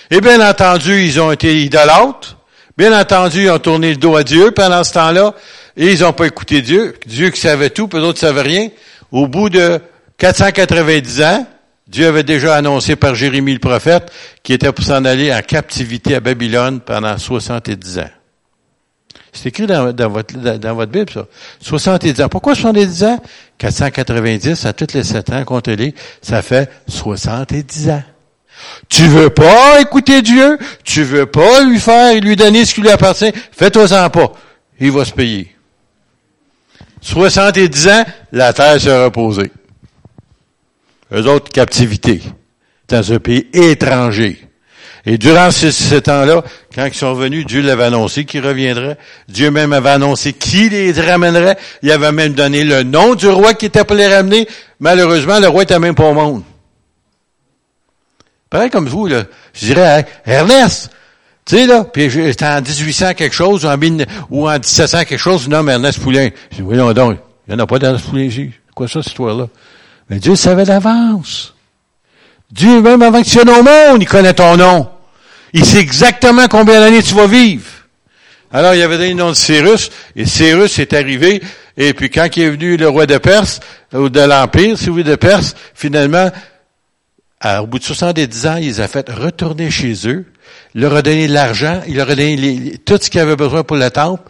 et 0.10 0.20
bien 0.20 0.48
entendu, 0.48 1.04
ils 1.04 1.20
ont 1.22 1.32
été 1.32 1.62
idolâtres. 1.62 2.38
Bien 2.78 2.98
entendu, 3.00 3.44
ils 3.44 3.52
ont 3.52 3.60
tourné 3.60 3.92
le 3.92 3.98
dos 3.98 4.16
à 4.16 4.24
Dieu 4.24 4.52
pendant 4.52 4.84
ce 4.84 4.94
temps-là, 4.94 5.34
et 5.76 5.92
ils 5.92 6.02
n'ont 6.02 6.14
pas 6.14 6.26
écouté 6.26 6.62
Dieu. 6.62 6.96
Dieu 7.06 7.30
qui 7.30 7.40
savait 7.40 7.70
tout, 7.70 7.88
puis 7.88 8.00
d'autres 8.00 8.24
ne 8.24 8.28
savaient 8.28 8.42
rien. 8.42 8.70
Au 9.12 9.28
bout 9.28 9.50
de 9.50 9.80
490 10.18 11.22
ans, 11.24 11.48
Dieu 11.88 12.08
avait 12.08 12.24
déjà 12.24 12.56
annoncé 12.56 12.96
par 12.96 13.16
Jérémie 13.16 13.54
le 13.54 13.60
prophète 13.60 14.12
qu'il 14.44 14.56
était 14.56 14.72
pour 14.72 14.86
s'en 14.86 15.04
aller 15.04 15.34
en 15.34 15.42
captivité 15.42 16.16
à 16.16 16.22
Babylone 16.22 16.80
pendant 16.80 17.18
70 17.18 18.00
ans. 18.00 18.10
C'est 19.34 19.50
écrit 19.50 19.68
dans, 19.68 19.94
votre, 20.10 20.38
dans, 20.38 20.76
votre 20.76 20.92
Bible, 20.92 21.10
ça. 21.10 21.26
70 21.62 22.22
ans. 22.22 22.30
Pourquoi 22.30 22.56
70 22.56 23.04
ans? 23.04 23.20
490 23.58 24.66
à 24.66 24.74
toutes 24.74 24.94
les 24.94 25.04
7 25.04 25.30
ans, 25.32 25.44
comptez-les, 25.46 25.94
ça 26.22 26.42
fait 26.42 26.70
70 26.88 27.90
ans. 27.90 28.04
Tu 28.90 29.08
veux 29.08 29.30
pas 29.30 29.80
écouter 29.80 30.22
Dieu? 30.22 30.58
Tu 30.84 31.04
veux 31.04 31.26
pas 31.26 31.64
lui 31.64 31.80
faire, 31.80 32.20
lui 32.20 32.36
donner 32.36 32.66
ce 32.66 32.74
qui 32.74 32.82
lui 32.82 32.90
appartient? 32.90 33.32
Fais-toi-en 33.52 34.10
pas. 34.10 34.34
Il 34.80 34.92
va 34.92 35.06
se 35.06 35.14
payer. 35.14 35.56
70 37.02 37.88
ans, 37.88 38.06
la 38.32 38.54
terre 38.54 38.80
s'est 38.80 39.04
reposée. 39.04 39.52
Eux 41.14 41.26
autres, 41.28 41.50
captivité. 41.52 42.22
Dans 42.88 43.14
un 43.14 43.20
pays 43.20 43.48
étranger. 43.54 44.48
Et 45.06 45.18
durant 45.18 45.50
ce, 45.50 45.96
temps-là, 45.98 46.44
quand 46.76 46.86
ils 46.86 46.94
sont 46.94 47.14
venus, 47.14 47.46
Dieu 47.46 47.62
l'avait 47.62 47.86
annoncé 47.86 48.26
qu'ils 48.26 48.46
reviendraient. 48.46 48.98
Dieu 49.28 49.50
même 49.50 49.74
avait 49.74 49.90
annoncé 49.90 50.34
qui 50.34 50.70
les 50.70 50.92
ramènerait. 50.92 51.58
Il 51.82 51.92
avait 51.92 52.12
même 52.12 52.34
donné 52.34 52.64
le 52.64 52.84
nom 52.84 53.16
du 53.16 53.28
roi 53.28 53.56
qui 53.56 53.66
était 53.66 53.84
pour 53.84 53.96
les 53.96 54.08
ramener. 54.08 54.48
Malheureusement, 54.80 55.40
le 55.40 55.48
roi 55.48 55.64
était 55.64 55.80
même 55.80 55.96
pas 55.96 56.04
au 56.04 56.14
monde. 56.14 56.44
Pareil 58.52 58.70
comme 58.70 58.90
vous, 58.90 59.08
là. 59.08 59.24
Je 59.54 59.66
dirais, 59.68 60.06
Ernest, 60.26 60.92
tu 61.46 61.56
sais, 61.56 61.66
là, 61.66 61.86
puis 61.86 62.10
j'étais 62.10 62.46
en 62.46 62.62
1800 62.62 63.14
quelque 63.14 63.34
chose, 63.34 63.64
ou 63.64 63.70
en, 63.70 63.80
ou 64.30 64.50
en 64.50 64.54
1700 64.54 65.06
quelque 65.06 65.18
chose, 65.18 65.44
je 65.46 65.50
nomme 65.50 65.70
Ernest 65.70 66.00
Poulain. 66.00 66.30
Je 66.52 66.58
dis, 66.58 66.62
voyons 66.62 66.92
donc, 66.92 67.18
il 67.48 67.56
n'y 67.56 67.62
en 67.62 67.64
a 67.64 67.66
pas 67.66 67.80
d'Ernest 67.80 68.06
Poulain 68.06 68.24
ici. 68.24 68.52
Quoi 68.76 68.90
ça, 68.90 69.02
cette 69.02 69.14
histoire-là? 69.14 69.48
Mais 70.10 70.20
Dieu 70.20 70.36
savait 70.36 70.66
d'avance. 70.66 71.56
Dieu, 72.52 72.82
même 72.82 73.02
avant 73.02 73.22
que 73.22 73.28
tu 73.28 73.36
viennes 73.38 73.50
au 73.50 73.64
monde, 73.64 74.02
il 74.02 74.06
connaît 74.06 74.34
ton 74.34 74.58
nom. 74.58 74.90
Il 75.54 75.64
sait 75.64 75.80
exactement 75.80 76.50
combien 76.50 76.82
d'années 76.82 77.02
tu 77.02 77.16
vas 77.16 77.28
vivre. 77.28 77.66
Alors, 78.52 78.74
il 78.74 78.82
y 78.82 78.84
avait 78.84 78.98
donné 78.98 79.12
le 79.12 79.16
nom 79.16 79.30
de 79.30 79.36
Cyrus, 79.36 79.92
et 80.18 80.26
Cyrus 80.26 80.78
est 80.78 80.92
arrivé, 80.92 81.42
et 81.78 81.94
puis 81.94 82.10
quand 82.10 82.28
il 82.36 82.44
est 82.44 82.50
venu 82.50 82.76
le 82.76 82.90
roi 82.90 83.06
de 83.06 83.18
Perse, 83.18 83.62
ou 83.94 84.10
de 84.10 84.20
l'Empire, 84.20 84.78
si 84.78 84.88
vous 84.88 84.92
voulez, 84.92 85.06
de 85.06 85.16
Perse, 85.16 85.56
finalement, 85.74 86.30
au 87.44 87.68
bout 87.68 87.80
de 87.80 87.84
70 87.84 88.48
ans, 88.48 88.56
il 88.58 88.66
les 88.66 88.82
a 88.82 88.88
fait 88.88 89.10
retourner 89.10 89.72
chez 89.72 89.94
eux, 90.08 90.26
leur 90.76 90.96
a 90.96 91.02
donné 91.02 91.28
de 91.28 91.34
l'argent, 91.34 91.82
il 91.88 91.96
leur 91.96 92.10
a 92.10 92.16
donné 92.16 92.78
tout 92.86 93.00
ce 93.02 93.10
qu'ils 93.10 93.20
avaient 93.20 93.36
besoin 93.36 93.64
pour 93.64 93.78
le 93.78 93.90
temple. 93.90 94.24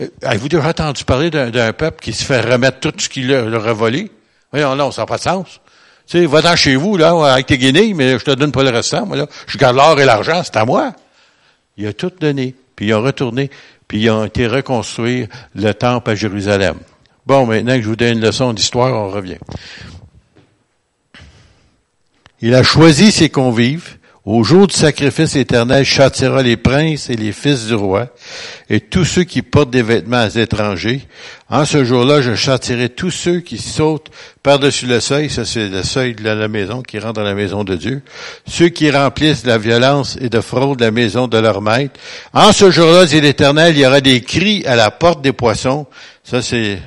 Euh, 0.00 0.08
avez-vous 0.22 0.48
déjà 0.48 0.68
entendu 0.68 1.04
parler 1.04 1.30
d'un 1.30 1.72
peuple 1.72 2.02
qui 2.02 2.12
se 2.12 2.24
fait 2.24 2.40
remettre 2.40 2.80
tout 2.80 2.92
ce 2.96 3.08
qu'il 3.08 3.28
leur 3.28 3.68
a 3.68 3.72
volé? 3.72 4.10
Voyons, 4.50 4.74
non, 4.76 4.90
ça 4.90 5.02
n'a 5.02 5.06
pas 5.06 5.16
de 5.16 5.22
sens. 5.22 5.60
Tu 6.06 6.18
sais, 6.18 6.26
va-t'en 6.26 6.56
chez 6.56 6.76
vous, 6.76 6.96
là, 6.96 7.12
avec 7.32 7.46
tes 7.46 7.58
guinées, 7.58 7.94
mais 7.94 8.18
je 8.18 8.24
te 8.24 8.30
donne 8.32 8.52
pas 8.52 8.62
le 8.62 8.70
restant, 8.70 9.06
moi, 9.06 9.16
là. 9.16 9.26
Je 9.46 9.56
garde 9.56 9.76
l'or 9.76 9.98
et 10.00 10.04
l'argent, 10.04 10.42
c'est 10.44 10.56
à 10.56 10.64
moi. 10.64 10.92
Il 11.76 11.86
a 11.86 11.92
tout 11.92 12.12
donné. 12.20 12.54
Puis 12.76 12.86
ils 12.86 12.94
ont 12.94 13.02
retourné, 13.02 13.50
puis 13.86 14.00
ils 14.00 14.10
ont 14.10 14.24
été 14.24 14.46
reconstruire 14.46 15.28
le 15.54 15.72
temple 15.72 16.10
à 16.10 16.14
Jérusalem. 16.14 16.76
Bon, 17.26 17.46
maintenant 17.46 17.76
que 17.76 17.82
je 17.82 17.88
vous 17.88 17.96
donne 17.96 18.18
une 18.18 18.20
leçon 18.20 18.52
d'histoire, 18.52 18.92
on 18.92 19.10
revient. 19.10 19.38
Il 22.46 22.54
a 22.54 22.62
choisi 22.62 23.10
ses 23.10 23.30
convives 23.30 23.96
Au 24.26 24.44
jour 24.44 24.66
du 24.66 24.74
sacrifice 24.74 25.34
éternel, 25.34 25.82
châtira 25.82 26.42
les 26.42 26.58
princes 26.58 27.08
et 27.08 27.16
les 27.16 27.32
fils 27.32 27.68
du 27.68 27.74
roi, 27.74 28.08
et 28.68 28.80
tous 28.80 29.06
ceux 29.06 29.24
qui 29.24 29.40
portent 29.40 29.70
des 29.70 29.82
vêtements 29.82 30.28
étrangers. 30.28 31.00
En 31.48 31.64
ce 31.64 31.84
jour-là, 31.84 32.20
je 32.20 32.34
châtirai 32.34 32.90
tous 32.90 33.10
ceux 33.10 33.40
qui 33.40 33.56
sautent 33.56 34.10
par-dessus 34.42 34.84
le 34.84 35.00
seuil, 35.00 35.30
ça 35.30 35.46
c'est 35.46 35.68
le 35.68 35.82
seuil 35.82 36.14
de 36.14 36.22
la 36.22 36.48
maison, 36.48 36.82
qui 36.82 36.98
rentre 36.98 37.14
dans 37.14 37.22
la 37.22 37.34
maison 37.34 37.64
de 37.64 37.76
Dieu, 37.76 38.02
ceux 38.46 38.68
qui 38.68 38.90
remplissent 38.90 39.46
la 39.46 39.56
violence 39.56 40.18
et 40.20 40.28
de 40.28 40.40
fraude 40.42 40.80
la 40.80 40.90
maison 40.90 41.28
de 41.28 41.38
leur 41.38 41.62
maître. 41.62 41.98
En 42.34 42.52
ce 42.52 42.70
jour-là, 42.70 43.06
dit 43.06 43.22
l'Éternel, 43.22 43.74
il 43.74 43.80
y 43.80 43.86
aura 43.86 44.02
des 44.02 44.20
cris 44.20 44.64
à 44.66 44.76
la 44.76 44.90
porte 44.90 45.22
des 45.22 45.32
poissons. 45.32 45.86
Ça 46.24 46.42
c'est 46.42 46.78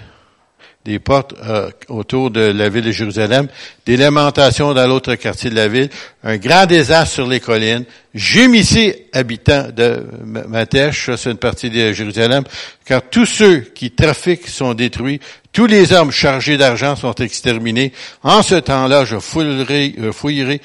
des 0.87 0.99
portes 0.99 1.33
euh, 1.43 1.69
autour 1.89 2.31
de 2.31 2.39
la 2.39 2.69
ville 2.69 2.85
de 2.85 2.91
Jérusalem, 2.91 3.49
des 3.85 3.97
lamentations 3.97 4.73
dans 4.73 4.87
l'autre 4.87 5.15
quartier 5.15 5.49
de 5.49 5.55
la 5.55 5.67
ville, 5.67 5.89
un 6.23 6.37
grand 6.37 6.65
désastre 6.65 7.15
sur 7.15 7.27
les 7.27 7.41
collines. 7.41 7.83
ici, 8.15 8.93
habitants 9.11 9.67
de 9.75 10.05
Matèche, 10.47 11.09
c'est 11.17 11.31
une 11.31 11.37
partie 11.37 11.69
de 11.69 11.91
Jérusalem, 11.91 12.45
car 12.85 13.01
tous 13.01 13.25
ceux 13.25 13.59
qui 13.59 13.91
trafiquent 13.91 14.47
sont 14.47 14.73
détruits, 14.73 15.19
tous 15.51 15.65
les 15.65 15.91
hommes 15.91 16.11
chargés 16.11 16.55
d'argent 16.55 16.95
sont 16.95 17.15
exterminés. 17.15 17.91
En 18.23 18.41
ce 18.41 18.55
temps-là, 18.55 19.03
je 19.03 19.19
fouillerai, 19.19 19.93
je 20.01 20.11
fouillerai, 20.13 20.61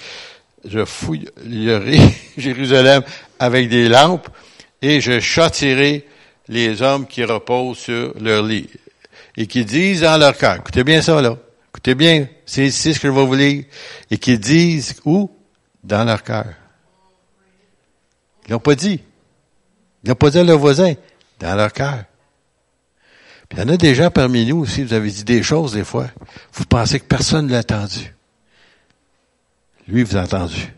je 0.65 0.85
fouillerai 0.85 1.99
Jérusalem 2.39 3.03
avec 3.41 3.69
des 3.69 3.89
lampes 3.89 4.29
et 4.81 5.01
je 5.01 5.19
châtirai 5.19 6.05
les 6.49 6.81
hommes 6.81 7.09
qui 7.09 7.25
reposent 7.25 7.79
sur 7.79 8.15
leur 8.21 8.45
lit 8.45 8.69
et 9.37 9.47
qui 9.47 9.65
disent 9.65 10.03
dans 10.03 10.19
leur 10.19 10.37
cœur, 10.37 10.57
écoutez 10.57 10.85
bien 10.85 11.01
ça 11.03 11.21
là, 11.21 11.37
écoutez 11.71 11.95
bien, 11.95 12.29
c'est 12.45 12.67
ici 12.67 12.95
ce 12.95 13.01
que 13.01 13.09
je 13.09 13.13
vais 13.13 13.25
vous 13.25 13.35
lire, 13.35 13.65
et 14.11 14.19
qui 14.19 14.39
disent 14.39 14.97
où? 15.05 15.31
Dans 15.83 16.05
leur 16.05 16.23
cœur. 16.23 16.47
Ils 18.47 18.53
n'ont 18.53 18.61
pas 18.61 18.77
dit. 18.77 19.01
Ils 20.05 20.09
n'ont 20.09 20.15
pas 20.15 20.31
dit 20.31 20.39
à 20.39 20.45
leur 20.45 20.59
voisin, 20.59 20.95
dans 21.41 21.55
leur 21.57 21.73
cœur. 21.73 22.05
Puis 23.49 23.59
il 23.59 23.65
y 23.65 23.65
en 23.65 23.75
a 23.75 23.77
des 23.77 23.95
gens 23.95 24.11
parmi 24.11 24.47
nous 24.47 24.61
aussi, 24.61 24.85
vous 24.85 24.93
avez 24.93 25.11
dit 25.11 25.25
des 25.25 25.43
choses 25.43 25.73
des 25.73 25.85
fois. 25.85 26.07
Vous 26.53 26.65
pensez 26.65 27.01
que 27.01 27.05
personne 27.05 27.47
ne 27.47 27.53
l'a 27.53 27.59
entendu. 27.59 28.15
Lui 29.89 30.05
vous 30.05 30.17
a 30.17 30.23
entendu. 30.23 30.73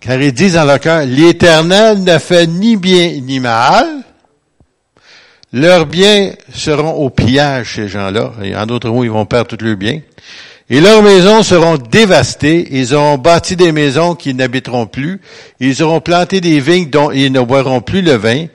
Car 0.00 0.20
ils 0.20 0.32
disent 0.32 0.54
dans 0.54 0.64
leur 0.64 0.80
cœur, 0.80 1.04
l'Éternel 1.04 2.02
ne 2.02 2.18
fait 2.18 2.46
ni 2.46 2.76
bien 2.76 3.20
ni 3.20 3.40
mal, 3.40 4.04
leurs 5.52 5.86
biens 5.86 6.32
seront 6.54 6.92
au 6.92 7.10
pillage, 7.10 7.76
ces 7.76 7.88
gens-là. 7.88 8.32
En 8.56 8.66
d'autres 8.66 8.90
mots, 8.90 9.04
ils 9.04 9.10
vont 9.10 9.26
perdre 9.26 9.56
tous 9.56 9.64
leurs 9.64 9.76
biens. 9.76 10.00
Et 10.68 10.80
leurs 10.80 11.02
maisons 11.02 11.42
seront 11.42 11.76
dévastées. 11.76 12.66
Ils 12.72 12.94
auront 12.94 13.18
bâti 13.18 13.54
des 13.54 13.70
maisons 13.70 14.14
qu'ils 14.14 14.36
n'habiteront 14.36 14.86
plus. 14.86 15.20
Ils 15.60 15.82
auront 15.82 16.00
planté 16.00 16.40
des 16.40 16.58
vignes 16.58 16.90
dont 16.90 17.12
ils 17.12 17.30
ne 17.30 17.40
boiront 17.40 17.80
plus 17.80 18.02
le 18.02 18.14
vin. 18.14 18.46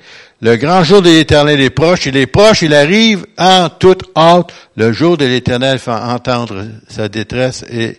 Le 0.41 0.55
grand 0.57 0.83
jour 0.83 1.01
de 1.01 1.09
l'Éternel 1.09 1.61
est 1.61 1.69
proche. 1.69 2.07
Il 2.07 2.17
est 2.17 2.27
proche, 2.27 2.63
il 2.63 2.73
arrive 2.73 3.25
en 3.37 3.69
toute 3.69 4.03
hâte. 4.15 4.51
Le 4.75 4.91
jour 4.91 5.15
de 5.15 5.25
l'Éternel 5.25 5.79
fait 5.79 5.91
entendre 5.91 6.65
sa 6.89 7.07
détresse 7.07 7.63
et... 7.71 7.97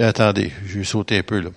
Attendez, 0.00 0.50
je 0.66 0.78
vais 0.78 0.84
sauter 0.84 1.18
un 1.18 1.22
peu 1.22 1.40
là. 1.40 1.50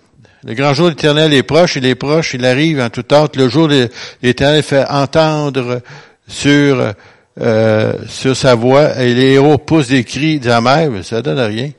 Le 0.44 0.54
grand 0.54 0.74
jour 0.74 0.88
de 0.88 0.92
l'Éternel 0.92 1.34
est 1.34 1.44
proche, 1.44 1.78
il 1.78 1.86
est 1.86 1.96
proche, 1.96 2.34
il 2.34 2.46
arrive 2.46 2.82
en 2.82 2.90
toute 2.90 3.12
hâte. 3.14 3.38
Le 3.38 3.48
jour 3.48 3.70
de 3.70 3.90
l'Éternel 4.22 4.62
fait 4.62 4.86
entendre 4.90 5.82
sur 6.28 6.94
euh, 7.42 7.94
sur 8.08 8.38
sa 8.38 8.56
voix 8.56 8.98
et 9.02 9.14
les 9.14 9.34
héros 9.34 9.58
poussent 9.58 9.90
des 9.90 10.06
cris 10.06 10.40
d'amers, 10.40 10.90
mais 10.90 11.04
ça 11.04 11.22
donne 11.22 11.40
rien. 11.40 11.72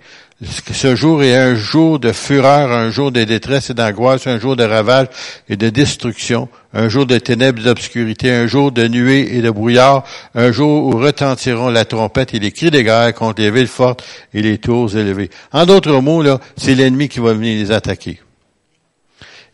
Ce 0.42 0.94
jour 0.94 1.22
est 1.22 1.34
un 1.34 1.54
jour 1.54 1.98
de 1.98 2.12
fureur, 2.12 2.70
un 2.70 2.90
jour 2.90 3.10
de 3.10 3.24
détresse 3.24 3.70
et 3.70 3.74
d'angoisse, 3.74 4.26
un 4.26 4.38
jour 4.38 4.54
de 4.54 4.64
ravage 4.64 5.06
et 5.48 5.56
de 5.56 5.70
destruction, 5.70 6.50
un 6.74 6.90
jour 6.90 7.06
de 7.06 7.16
ténèbres 7.16 7.62
et 7.62 7.64
d'obscurité, 7.64 8.30
un 8.30 8.46
jour 8.46 8.70
de 8.70 8.86
nuées 8.86 9.34
et 9.34 9.40
de 9.40 9.48
brouillard, 9.48 10.04
un 10.34 10.52
jour 10.52 10.84
où 10.84 10.98
retentiront 10.98 11.70
la 11.70 11.86
trompette 11.86 12.34
et 12.34 12.38
les 12.38 12.52
cris 12.52 12.70
de 12.70 12.82
guerre 12.82 13.14
contre 13.14 13.40
les 13.40 13.50
villes 13.50 13.66
fortes 13.66 14.04
et 14.34 14.42
les 14.42 14.58
tours 14.58 14.94
élevées. 14.94 15.30
En 15.52 15.64
d'autres 15.64 16.02
mots, 16.02 16.20
là, 16.20 16.38
c'est 16.58 16.74
l'ennemi 16.74 17.08
qui 17.08 17.20
va 17.20 17.32
venir 17.32 17.56
les 17.56 17.72
attaquer. 17.72 18.20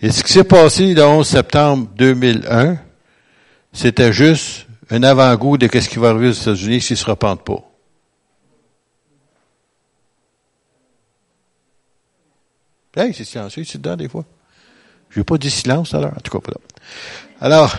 Et 0.00 0.10
ce 0.10 0.24
qui 0.24 0.32
s'est 0.32 0.42
passé 0.42 0.94
le 0.94 1.04
11 1.04 1.24
septembre 1.24 1.86
2001, 1.96 2.76
c'était 3.72 4.12
juste 4.12 4.66
un 4.92 5.02
avant-goût 5.02 5.56
de 5.56 5.68
ce 5.80 5.88
qui 5.88 5.98
va 5.98 6.10
arriver 6.10 6.28
aux 6.28 6.32
États-Unis 6.32 6.82
s'ils 6.82 6.98
se 6.98 7.06
repentent 7.06 7.44
pas. 7.44 7.64
Hey, 12.94 13.14
c'est 13.14 13.24
silencieux 13.24 13.62
ici 13.62 13.78
dedans, 13.78 13.96
des 13.96 14.08
fois. 14.08 14.24
Je 15.08 15.20
n'ai 15.20 15.24
pas 15.24 15.38
dit 15.38 15.50
silence, 15.50 15.94
alors. 15.94 16.12
En 16.14 16.20
tout 16.20 16.30
cas, 16.30 16.40
pas 16.40 16.52
là. 16.52 16.58
Alors, 17.40 17.74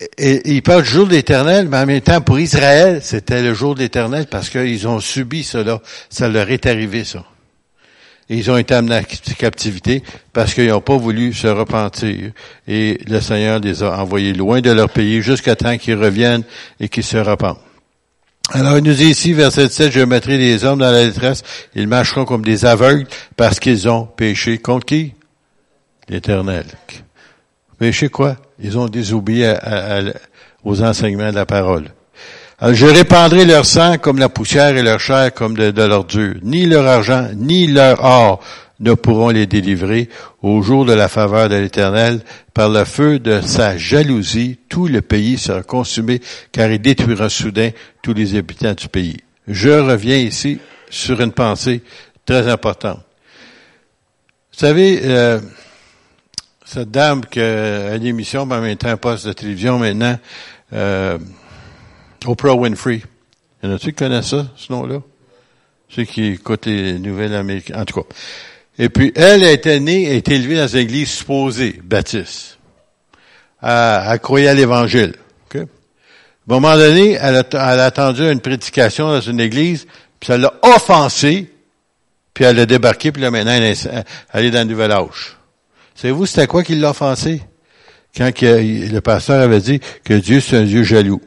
et, 0.18 0.52
il 0.52 0.62
parle 0.62 0.82
du 0.82 0.88
jour 0.90 1.06
de 1.06 1.12
l'éternel, 1.12 1.66
mais 1.70 1.78
en 1.78 1.86
même 1.86 2.02
temps, 2.02 2.20
pour 2.20 2.38
Israël, 2.38 3.00
c'était 3.02 3.42
le 3.42 3.54
jour 3.54 3.74
de 3.74 3.80
l'éternel 3.80 4.26
parce 4.26 4.50
qu'ils 4.50 4.86
ont 4.86 5.00
subi 5.00 5.44
cela. 5.44 5.80
Ça 6.10 6.28
leur 6.28 6.50
est 6.50 6.66
arrivé, 6.66 7.04
ça. 7.04 7.24
Ils 8.28 8.50
ont 8.50 8.56
été 8.56 8.74
amenés 8.74 8.96
à 8.96 9.02
captivité 9.02 10.02
parce 10.32 10.54
qu'ils 10.54 10.68
n'ont 10.68 10.80
pas 10.80 10.96
voulu 10.96 11.34
se 11.34 11.46
repentir. 11.46 12.32
Et 12.66 12.98
le 13.06 13.20
Seigneur 13.20 13.60
les 13.60 13.82
a 13.82 14.00
envoyés 14.00 14.32
loin 14.32 14.60
de 14.60 14.70
leur 14.70 14.88
pays 14.88 15.20
jusqu'à 15.20 15.56
temps 15.56 15.76
qu'ils 15.76 15.96
reviennent 15.96 16.44
et 16.80 16.88
qu'ils 16.88 17.04
se 17.04 17.18
repentent. 17.18 17.60
Alors, 18.50 18.76
il 18.76 18.84
nous 18.84 18.92
dit 18.92 19.06
ici, 19.06 19.32
verset 19.32 19.68
7, 19.68 19.90
je 19.90 20.00
mettrai 20.00 20.36
les 20.36 20.64
hommes 20.64 20.80
dans 20.80 20.90
la 20.90 21.06
détresse, 21.06 21.42
ils 21.74 21.88
marcheront 21.88 22.26
comme 22.26 22.44
des 22.44 22.66
aveugles 22.66 23.06
parce 23.36 23.58
qu'ils 23.58 23.88
ont 23.88 24.04
péché 24.04 24.58
contre 24.58 24.84
qui? 24.84 25.14
L'éternel. 26.08 26.66
Péché 27.78 28.10
quoi? 28.10 28.36
Ils 28.58 28.76
ont 28.78 28.86
désobéi 28.86 29.46
aux 30.62 30.82
enseignements 30.82 31.30
de 31.30 31.36
la 31.36 31.46
parole. 31.46 31.93
Alors, 32.64 32.76
je 32.76 32.86
répandrai 32.86 33.44
leur 33.44 33.66
sang 33.66 33.98
comme 33.98 34.16
la 34.16 34.30
poussière 34.30 34.74
et 34.74 34.82
leur 34.82 34.98
chair 34.98 35.34
comme 35.34 35.54
de, 35.54 35.70
de 35.70 35.82
l'ordure. 35.82 36.36
Ni 36.40 36.64
leur 36.64 36.86
argent, 36.86 37.28
ni 37.36 37.66
leur 37.66 38.02
or 38.02 38.40
ne 38.80 38.94
pourront 38.94 39.28
les 39.28 39.46
délivrer 39.46 40.08
au 40.40 40.62
jour 40.62 40.86
de 40.86 40.94
la 40.94 41.08
faveur 41.08 41.50
de 41.50 41.56
l'Éternel. 41.56 42.22
Par 42.54 42.70
le 42.70 42.86
feu 42.86 43.18
de 43.18 43.42
sa 43.42 43.76
jalousie, 43.76 44.56
tout 44.70 44.86
le 44.86 45.02
pays 45.02 45.36
sera 45.36 45.62
consumé, 45.62 46.22
car 46.52 46.70
il 46.70 46.80
détruira 46.80 47.28
soudain 47.28 47.68
tous 48.00 48.14
les 48.14 48.34
habitants 48.34 48.72
du 48.72 48.88
pays. 48.88 49.18
Je 49.46 49.68
reviens 49.68 50.16
ici 50.16 50.58
sur 50.88 51.20
une 51.20 51.32
pensée 51.32 51.82
très 52.24 52.48
importante. 52.50 53.02
Vous 54.54 54.60
savez, 54.60 55.02
euh, 55.04 55.38
cette 56.64 56.90
dame 56.90 57.26
qui 57.26 57.40
a 57.40 57.94
une 57.94 58.06
émission, 58.06 58.46
mais 58.46 58.54
en 58.54 58.62
même 58.62 58.96
poste 58.96 59.26
de 59.26 59.34
télévision 59.34 59.78
maintenant, 59.78 60.18
euh, 60.72 61.18
Oprah 62.26 62.54
Winfrey. 62.54 63.02
Y 63.62 63.66
en 63.66 63.72
a-tu 63.72 63.88
qui 63.88 63.94
connaissent 63.94 64.28
ça, 64.28 64.46
ce 64.56 64.72
nom-là? 64.72 65.00
Ceux 65.88 66.04
qui 66.04 66.26
écoutent 66.26 66.66
les 66.66 66.98
nouvelles. 66.98 67.62
En 67.74 67.84
tout 67.84 68.02
cas. 68.02 68.06
Et 68.78 68.88
puis, 68.88 69.12
elle 69.14 69.44
a 69.44 69.52
été 69.52 69.78
née, 69.80 70.10
a 70.10 70.14
été 70.14 70.34
élevée 70.34 70.56
dans 70.56 70.66
une 70.66 70.80
église 70.80 71.10
supposée, 71.10 71.80
baptiste. 71.84 72.58
Elle, 73.62 74.18
croyait 74.20 74.48
à 74.48 74.54
l'évangile. 74.54 75.14
À 76.46 76.52
un 76.52 76.60
moment 76.60 76.76
donné, 76.76 77.12
elle 77.12 77.36
a, 77.36 77.72
elle 77.72 77.80
attendu 77.80 78.20
une 78.30 78.40
prédication 78.40 79.08
dans 79.08 79.20
une 79.22 79.40
église, 79.40 79.86
puis 80.20 80.26
ça 80.26 80.36
l'a 80.36 80.52
offensée, 80.62 81.50
puis 82.34 82.44
elle 82.44 82.58
a 82.58 82.66
débarqué, 82.66 83.12
puis 83.12 83.22
là, 83.22 83.30
maintenant, 83.30 83.52
elle 83.52 83.64
est, 83.64 84.50
dans 84.50 84.58
le 84.58 84.64
nouvel 84.64 84.92
âge. 84.92 85.38
Savez-vous, 85.94 86.26
c'était 86.26 86.46
quoi 86.46 86.62
qui 86.62 86.74
l'a 86.74 86.90
offensé? 86.90 87.40
Quand 88.14 88.30
le 88.42 89.00
pasteur 89.00 89.40
avait 89.40 89.60
dit 89.60 89.80
que 90.04 90.12
Dieu, 90.12 90.40
c'est 90.40 90.58
un 90.58 90.64
Dieu 90.64 90.82
jaloux. 90.82 91.22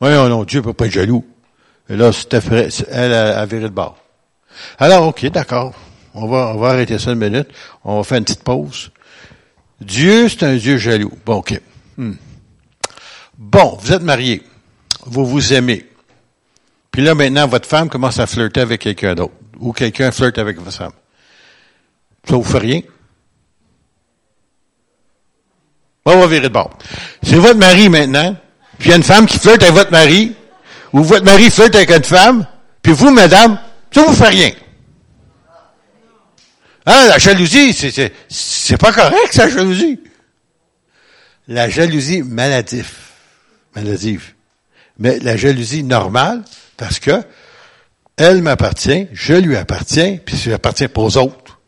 Oui, 0.00 0.10
non, 0.10 0.28
non, 0.28 0.44
Dieu 0.44 0.62
peut 0.62 0.72
pas 0.72 0.86
être 0.86 0.92
jaloux. 0.92 1.24
Et 1.88 1.96
là, 1.96 2.12
c'était 2.12 2.40
elle 2.90 3.12
a, 3.12 3.44
viré 3.46 3.64
de 3.64 3.68
bord. 3.68 3.98
Alors, 4.78 5.08
ok, 5.08 5.26
d'accord. 5.26 5.74
On 6.14 6.26
va, 6.26 6.52
on 6.54 6.58
va 6.58 6.68
arrêter 6.70 6.98
ça 6.98 7.12
une 7.12 7.18
minute. 7.18 7.48
On 7.84 7.98
va 7.98 8.04
faire 8.04 8.18
une 8.18 8.24
petite 8.24 8.42
pause. 8.42 8.90
Dieu, 9.80 10.28
c'est 10.28 10.44
un 10.44 10.56
Dieu 10.56 10.78
jaloux. 10.78 11.12
Bon, 11.26 11.36
ok. 11.36 11.60
Hmm. 11.96 12.14
Bon, 13.36 13.76
vous 13.80 13.92
êtes 13.92 14.02
marié. 14.02 14.42
Vous 15.04 15.26
vous 15.26 15.52
aimez. 15.52 15.86
Puis 16.90 17.02
là, 17.02 17.14
maintenant, 17.14 17.46
votre 17.46 17.68
femme 17.68 17.88
commence 17.88 18.18
à 18.18 18.26
flirter 18.26 18.60
avec 18.60 18.80
quelqu'un 18.80 19.14
d'autre. 19.14 19.34
Ou 19.58 19.72
quelqu'un 19.72 20.10
flirte 20.10 20.38
avec 20.38 20.58
votre 20.58 20.76
femme. 20.76 20.92
Ça 22.28 22.36
vous 22.36 22.44
fait 22.44 22.58
rien? 22.58 22.80
On 26.04 26.18
va 26.18 26.26
virer 26.26 26.48
de 26.48 26.52
bord. 26.52 26.70
C'est 27.22 27.36
votre 27.36 27.58
mari 27.58 27.88
maintenant 27.88 28.36
puis 28.80 28.88
il 28.88 28.90
y 28.90 28.94
a 28.94 28.96
une 28.96 29.02
femme 29.02 29.26
qui 29.26 29.38
flirte 29.38 29.62
avec 29.62 29.74
votre 29.74 29.92
mari, 29.92 30.34
ou 30.94 31.04
votre 31.04 31.24
mari 31.24 31.50
flirte 31.50 31.74
avec 31.74 31.90
une 31.90 32.02
femme, 32.02 32.46
puis 32.80 32.92
vous, 32.92 33.10
madame, 33.10 33.60
ça 33.92 34.02
vous 34.02 34.14
fait 34.14 34.28
rien. 34.28 34.50
Hein, 36.86 37.08
la 37.08 37.18
jalousie, 37.18 37.74
c'est, 37.74 38.12
c'est, 38.30 38.78
pas 38.78 38.90
correct, 38.90 39.34
la 39.34 39.50
jalousie. 39.50 40.00
La 41.46 41.68
jalousie 41.68 42.22
maladive, 42.22 42.90
maladive. 43.76 44.32
Mais 44.98 45.18
la 45.18 45.36
jalousie 45.36 45.84
normale, 45.84 46.42
parce 46.78 46.98
que 46.98 47.22
Elle 48.16 48.42
m'appartient, 48.42 49.08
je 49.12 49.34
lui 49.34 49.56
appartiens, 49.56 50.18
puis 50.24 50.36
je 50.36 50.52
appartiens 50.52 50.88
pas 50.88 51.02
aux 51.02 51.16
autres. 51.16 51.58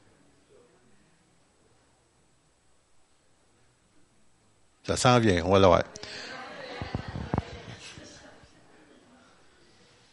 Ça 4.86 4.96
s'en 4.96 5.18
vient, 5.18 5.42
on 5.44 5.52
va 5.52 5.58
le 5.58 5.66
voir. 5.66 5.82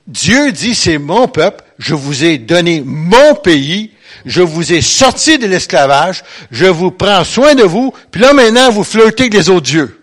Dieu 0.09 0.51
dit, 0.51 0.73
c'est 0.73 0.97
mon 0.97 1.27
peuple, 1.27 1.63
je 1.77 1.93
vous 1.93 2.23
ai 2.23 2.39
donné 2.39 2.81
mon 2.83 3.35
pays, 3.35 3.91
je 4.25 4.41
vous 4.41 4.73
ai 4.73 4.81
sorti 4.81 5.37
de 5.37 5.45
l'esclavage, 5.45 6.23
je 6.49 6.65
vous 6.65 6.89
prends 6.89 7.23
soin 7.23 7.53
de 7.53 7.61
vous, 7.61 7.93
puis 8.09 8.19
là 8.19 8.33
maintenant 8.33 8.71
vous 8.71 8.83
flottez 8.83 9.25
avec 9.25 9.35
les 9.35 9.49
autres 9.49 9.67
dieux. 9.67 10.01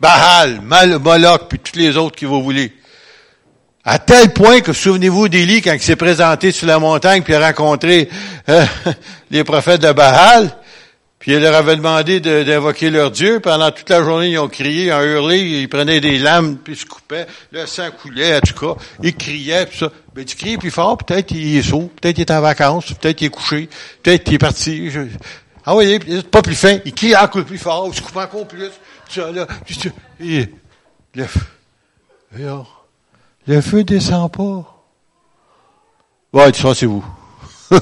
Baal, 0.00 0.60
Mal, 0.60 0.98
Moloch, 0.98 1.48
puis 1.48 1.60
tous 1.60 1.78
les 1.78 1.96
autres 1.96 2.16
qui 2.16 2.24
vous 2.24 2.42
voulez. 2.42 2.72
À 3.84 4.00
tel 4.00 4.32
point 4.32 4.60
que 4.60 4.72
souvenez-vous 4.72 5.28
d'Élie 5.28 5.62
quand 5.62 5.72
il 5.72 5.80
s'est 5.80 5.94
présenté 5.94 6.50
sur 6.50 6.66
la 6.66 6.80
montagne 6.80 7.22
puis 7.22 7.32
a 7.32 7.46
rencontré 7.46 8.08
euh, 8.48 8.66
les 9.30 9.44
prophètes 9.44 9.82
de 9.82 9.92
Baal, 9.92 10.50
puis 11.26 11.34
il 11.34 11.40
leur 11.40 11.56
avait 11.56 11.74
demandé 11.74 12.20
d'invoquer 12.20 12.88
leur 12.88 13.10
Dieu. 13.10 13.40
Pendant 13.40 13.72
toute 13.72 13.90
la 13.90 14.00
journée, 14.00 14.30
ils 14.30 14.38
ont 14.38 14.46
crié, 14.46 14.86
ils 14.86 14.92
ont 14.92 15.02
hurlé, 15.02 15.40
ils 15.40 15.68
prenaient 15.68 16.00
des 16.00 16.18
lames, 16.18 16.56
puis 16.56 16.76
se 16.76 16.86
coupaient. 16.86 17.26
Le 17.50 17.66
sang 17.66 17.90
coulait, 18.00 18.36
en 18.36 18.40
tout 18.40 18.54
cas. 18.54 18.80
Ils 19.02 19.16
criaient, 19.16 19.66
puis 19.66 19.76
ça. 19.76 19.90
Ben, 20.14 20.24
tu 20.24 20.36
cries 20.36 20.56
plus 20.56 20.70
fort, 20.70 20.96
peut-être 20.96 21.32
il 21.32 21.56
est 21.56 21.62
saut, 21.62 21.90
peut-être 22.00 22.18
il 22.18 22.20
est 22.20 22.30
en 22.30 22.40
vacances, 22.40 22.92
peut-être 22.92 23.22
il 23.22 23.24
est 23.24 23.30
couché, 23.30 23.68
peut-être 24.04 24.28
il 24.28 24.34
est 24.34 24.38
parti. 24.38 24.88
Ah 25.64 25.74
oui, 25.74 25.98
pas 26.30 26.42
plus 26.42 26.54
fin. 26.54 26.78
Il 26.84 26.94
crie 26.94 27.16
encore 27.16 27.44
plus 27.44 27.58
fort, 27.58 27.88
il 27.88 27.96
se 27.96 28.02
coupe 28.02 28.16
encore 28.16 28.46
plus. 28.46 28.70
Ça, 29.08 29.32
là, 29.32 29.48
puis, 29.64 30.46
le, 31.12 31.26
le 33.48 33.60
feu 33.60 33.82
descend 33.82 34.30
pas. 34.30 34.84
Ouais, 36.32 36.52
ça, 36.54 36.72
c'est 36.72 36.86
vous. 36.86 37.04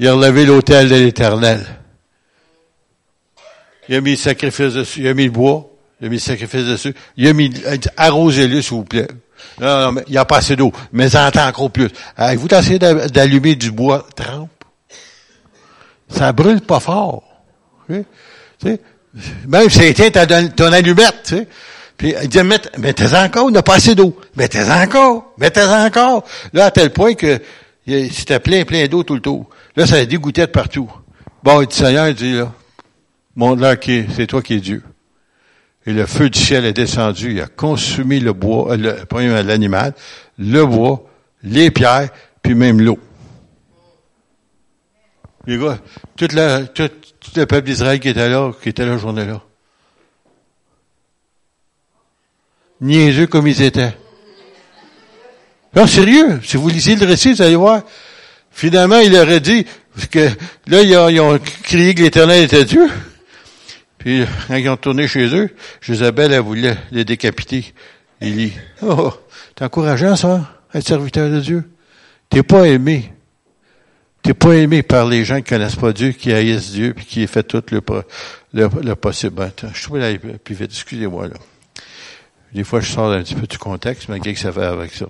il 0.00 0.08
a 0.08 0.14
relevé 0.14 0.46
l'autel 0.46 0.88
de 0.88 0.96
l'éternel. 0.96 1.64
Il 3.88 3.96
a 3.96 4.00
mis 4.00 4.12
le 4.12 4.16
sacrifice 4.16 4.74
dessus. 4.74 5.00
Il 5.00 5.08
a 5.08 5.14
mis 5.14 5.24
le 5.24 5.30
bois. 5.30 5.70
Il 6.00 6.06
a 6.06 6.10
mis 6.10 6.16
le 6.16 6.20
sacrifice 6.20 6.64
dessus. 6.64 6.94
Il 7.16 7.26
a 7.28 7.32
mis, 7.32 7.52
arrosez-le, 7.96 8.60
s'il 8.62 8.76
vous 8.76 8.84
plaît. 8.84 9.08
Non, 9.60 9.80
non, 9.80 9.92
mais 9.92 10.04
il 10.06 10.12
n'y 10.12 10.18
a 10.18 10.24
pas 10.24 10.38
assez 10.38 10.56
d'eau. 10.56 10.72
Mais 10.92 11.08
ça 11.08 11.26
entend 11.26 11.46
encore 11.46 11.70
plus. 11.70 11.88
Avez-vous 12.16 12.48
essayé 12.48 12.78
d'allumer 12.78 13.54
du 13.54 13.70
bois? 13.70 14.06
Trempe? 14.14 14.50
Ça 16.08 16.32
brûle 16.32 16.60
pas 16.60 16.80
fort. 16.80 17.22
Tu 17.88 18.04
sais? 18.62 18.80
Même 19.48 19.70
si 19.70 19.78
c'était 19.78 20.10
ton 20.50 20.72
allumette, 20.72 21.22
tu 21.24 21.36
sais? 21.36 21.48
Puis 21.96 22.14
il 22.22 22.28
dit, 22.28 22.38
mettez 22.78 23.16
encore, 23.16 23.48
il 23.48 23.52
n'a 23.52 23.62
pas 23.62 23.76
assez 23.76 23.94
d'eau. 23.94 24.14
Mettez 24.36 24.70
encore, 24.70 25.32
mettez 25.38 25.62
encore. 25.62 26.24
Là, 26.52 26.66
à 26.66 26.70
tel 26.70 26.92
point 26.92 27.14
que 27.14 27.40
c'était 27.86 28.40
plein, 28.40 28.64
plein 28.64 28.86
d'eau 28.86 29.02
tout 29.02 29.14
le 29.14 29.20
tour. 29.20 29.48
Là, 29.74 29.86
ça 29.86 30.04
dégoûtait 30.04 30.42
de 30.42 30.52
partout. 30.52 30.90
Bon, 31.42 31.62
il 31.62 31.68
dit, 31.68 31.76
Seigneur, 31.76 32.08
il 32.08 32.14
dit, 32.14 32.34
là, 32.34 32.52
montre-leur 33.36 33.78
qui 33.78 34.06
c'est 34.14 34.26
toi 34.26 34.42
qui 34.42 34.54
es 34.54 34.60
Dieu. 34.60 34.82
Et 35.86 35.92
le 35.92 36.04
feu 36.06 36.28
du 36.28 36.38
ciel 36.38 36.64
est 36.64 36.72
descendu, 36.72 37.32
il 37.32 37.40
a 37.40 37.46
consumé 37.46 38.18
le 38.18 38.32
bois, 38.32 38.72
euh, 38.72 38.76
le, 38.76 39.42
l'animal, 39.42 39.94
le 40.38 40.64
bois, 40.64 41.08
les 41.44 41.70
pierres, 41.70 42.08
puis 42.42 42.54
même 42.54 42.80
l'eau. 42.80 42.98
Les 45.46 45.58
gars, 45.58 45.78
la, 46.32 46.64
tout, 46.64 46.88
tout 46.88 47.30
le 47.36 47.46
peuple 47.46 47.68
d'Israël 47.68 48.00
qui 48.00 48.08
était 48.08 48.28
là, 48.28 48.50
qui 48.60 48.68
était 48.70 48.84
là, 48.84 48.98
journée-là. 48.98 49.42
niaiseux 52.80 53.26
comme 53.26 53.46
ils 53.46 53.62
étaient. 53.62 53.96
Non, 55.74 55.86
sérieux, 55.86 56.40
si 56.42 56.56
vous 56.56 56.68
lisez 56.68 56.96
le 56.96 57.06
récit, 57.06 57.32
vous 57.32 57.42
allez 57.42 57.56
voir. 57.56 57.82
Finalement, 58.50 58.98
il 58.98 59.14
aurait 59.14 59.40
dit, 59.40 59.66
que 60.10 60.30
là, 60.66 60.82
ils 60.82 61.20
ont, 61.20 61.38
crié 61.62 61.94
que 61.94 62.02
l'Éternel 62.02 62.44
était 62.44 62.64
Dieu. 62.64 62.88
Puis, 64.06 64.24
quand 64.46 64.54
ils 64.54 64.68
ont 64.68 64.76
tourné 64.76 65.08
chez 65.08 65.34
eux, 65.34 65.50
Josabelle, 65.80 66.32
elle 66.32 66.38
voulait 66.38 66.76
les 66.92 67.04
décapiter. 67.04 67.74
Il 68.20 68.36
dit, 68.36 68.52
oh, 68.80 69.12
t'es 69.56 69.64
encourageant, 69.64 70.14
ça, 70.14 70.48
être 70.72 70.86
serviteur 70.86 71.28
de 71.28 71.40
Dieu. 71.40 71.68
T'es 72.30 72.44
pas 72.44 72.68
aimé. 72.68 73.12
T'es 74.22 74.32
pas 74.32 74.52
aimé 74.52 74.84
par 74.84 75.08
les 75.08 75.24
gens 75.24 75.38
qui 75.38 75.50
connaissent 75.50 75.74
pas 75.74 75.92
Dieu, 75.92 76.12
qui 76.12 76.32
haïssent 76.32 76.70
Dieu, 76.70 76.94
puis 76.94 77.04
qui 77.04 77.26
fait 77.26 77.42
tout 77.42 77.64
le, 77.72 77.80
le, 78.52 78.94
possible. 78.94 79.42
Attends, 79.42 79.70
je 79.74 79.82
trouve 79.82 79.98
là 79.98 80.16
plus 80.16 80.54
vite. 80.54 80.70
Excusez-moi, 80.70 81.26
là. 81.26 81.34
Des 82.54 82.62
fois, 82.62 82.78
je 82.78 82.92
sors 82.92 83.10
un 83.10 83.24
petit 83.24 83.34
peu 83.34 83.48
du 83.48 83.58
contexte, 83.58 84.08
mais 84.08 84.20
que 84.20 84.38
ça 84.38 84.52
va 84.52 84.68
avec 84.68 84.94
ça. 84.94 85.06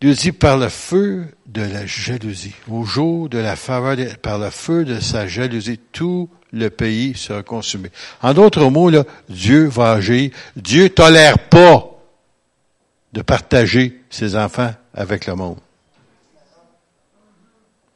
Dieu 0.00 0.14
dit 0.14 0.32
par 0.32 0.56
le 0.56 0.70
feu 0.70 1.26
de 1.46 1.60
la 1.60 1.84
jalousie, 1.84 2.54
au 2.70 2.84
jour 2.84 3.28
de 3.28 3.36
la 3.36 3.54
faveur, 3.54 3.98
par 4.22 4.38
le 4.38 4.48
feu 4.48 4.86
de 4.86 4.98
sa 4.98 5.26
jalousie, 5.26 5.78
tout 5.92 6.30
le 6.54 6.70
pays 6.70 7.14
sera 7.14 7.42
consumé. 7.42 7.90
En 8.22 8.32
d'autres 8.32 8.70
mots, 8.70 8.88
là, 8.88 9.04
Dieu 9.28 9.66
va 9.66 9.92
agir. 9.92 10.30
Dieu 10.56 10.88
tolère 10.88 11.38
pas 11.38 11.90
de 13.12 13.22
partager 13.22 14.00
ses 14.08 14.36
enfants 14.36 14.72
avec 14.94 15.26
le 15.26 15.34
monde. 15.34 15.58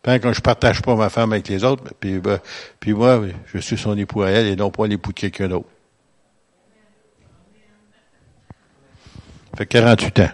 Quand 0.05 0.33
je 0.33 0.40
partage 0.40 0.81
pas 0.81 0.94
ma 0.97 1.11
femme 1.11 1.33
avec 1.33 1.49
les 1.49 1.64
autres, 1.64 1.85
puis, 2.01 2.18
ben, 2.18 2.38
puis 2.81 2.94
moi, 2.94 3.21
je 3.53 3.59
suis 3.59 3.77
son 3.77 3.97
époux 3.99 4.23
à 4.23 4.31
elle 4.31 4.47
et 4.47 4.57
non 4.57 4.71
pas 4.71 4.87
l'époux 4.87 5.12
de 5.12 5.18
quelqu'un 5.18 5.49
d'autre. 5.49 5.68
fait 9.59 9.66
48 9.66 10.21
ans. 10.21 10.31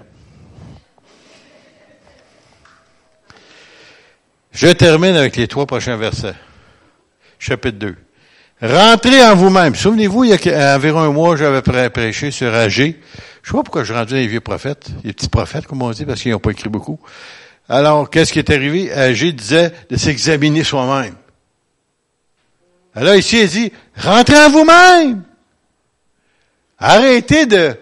Je 4.53 4.69
termine 4.69 5.17
avec 5.17 5.37
les 5.37 5.49
trois 5.49 5.67
prochains 5.67 5.97
versets. 5.97 6.35
Chapitre 7.39 7.79
2. 7.79 7.97
Rentrez 8.61 9.23
en 9.25 9.35
vous-même. 9.35 9.75
Souvenez-vous, 9.75 10.25
il 10.25 10.31
y 10.31 10.53
a 10.53 10.77
environ 10.77 11.01
un 11.01 11.11
mois, 11.11 11.37
j'avais 11.37 11.63
prêché 11.91 12.31
sur 12.31 12.53
Agé. 12.55 13.01
Je 13.43 13.51
sais 13.51 13.57
pas 13.57 13.63
pourquoi 13.63 13.85
je 13.85 13.93
rendu 13.93 14.15
les 14.15 14.27
vieux 14.27 14.41
prophètes, 14.41 14.89
les 15.03 15.13
petits 15.13 15.29
prophètes, 15.29 15.67
comme 15.67 15.83
on 15.83 15.91
dit, 15.91 16.05
parce 16.05 16.23
qu'ils 16.23 16.33
n'ont 16.33 16.39
pas 16.39 16.51
écrit 16.51 16.71
beaucoup. 16.71 16.99
Alors, 17.69 18.09
qu'est-ce 18.09 18.33
qui 18.33 18.39
est 18.39 18.51
arrivé? 18.51 18.93
Agé 18.93 19.33
disait 19.33 19.73
de 19.91 19.97
s'examiner 19.97 20.65
soi-même. 20.65 21.15
Alors 22.95 23.17
ici, 23.17 23.41
il 23.43 23.49
dit, 23.49 23.73
rentrez 23.97 24.45
en 24.45 24.51
vous-même. 24.51 25.23
Arrêtez 26.79 27.47
de 27.47 27.77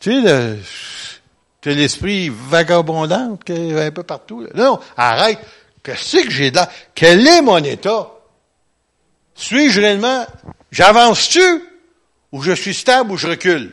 tu 0.00 0.22
sais, 0.22 1.74
l'esprit 1.74 2.28
vagabondant 2.28 3.36
qui 3.44 3.52
est 3.52 3.86
un 3.86 3.90
peu 3.90 4.02
partout. 4.02 4.46
Non, 4.54 4.78
arrête. 4.96 5.38
Qu'est-ce 5.82 6.24
que 6.24 6.30
j'ai 6.30 6.50
là? 6.50 6.68
Quel 6.94 7.26
est 7.26 7.42
mon 7.42 7.58
état? 7.58 8.08
Suis-je 9.36 9.80
réellement, 9.80 10.26
j'avance-tu? 10.72 11.62
Ou 12.32 12.42
je 12.42 12.52
suis 12.52 12.74
stable 12.74 13.12
ou 13.12 13.16
je 13.16 13.28
recule? 13.28 13.72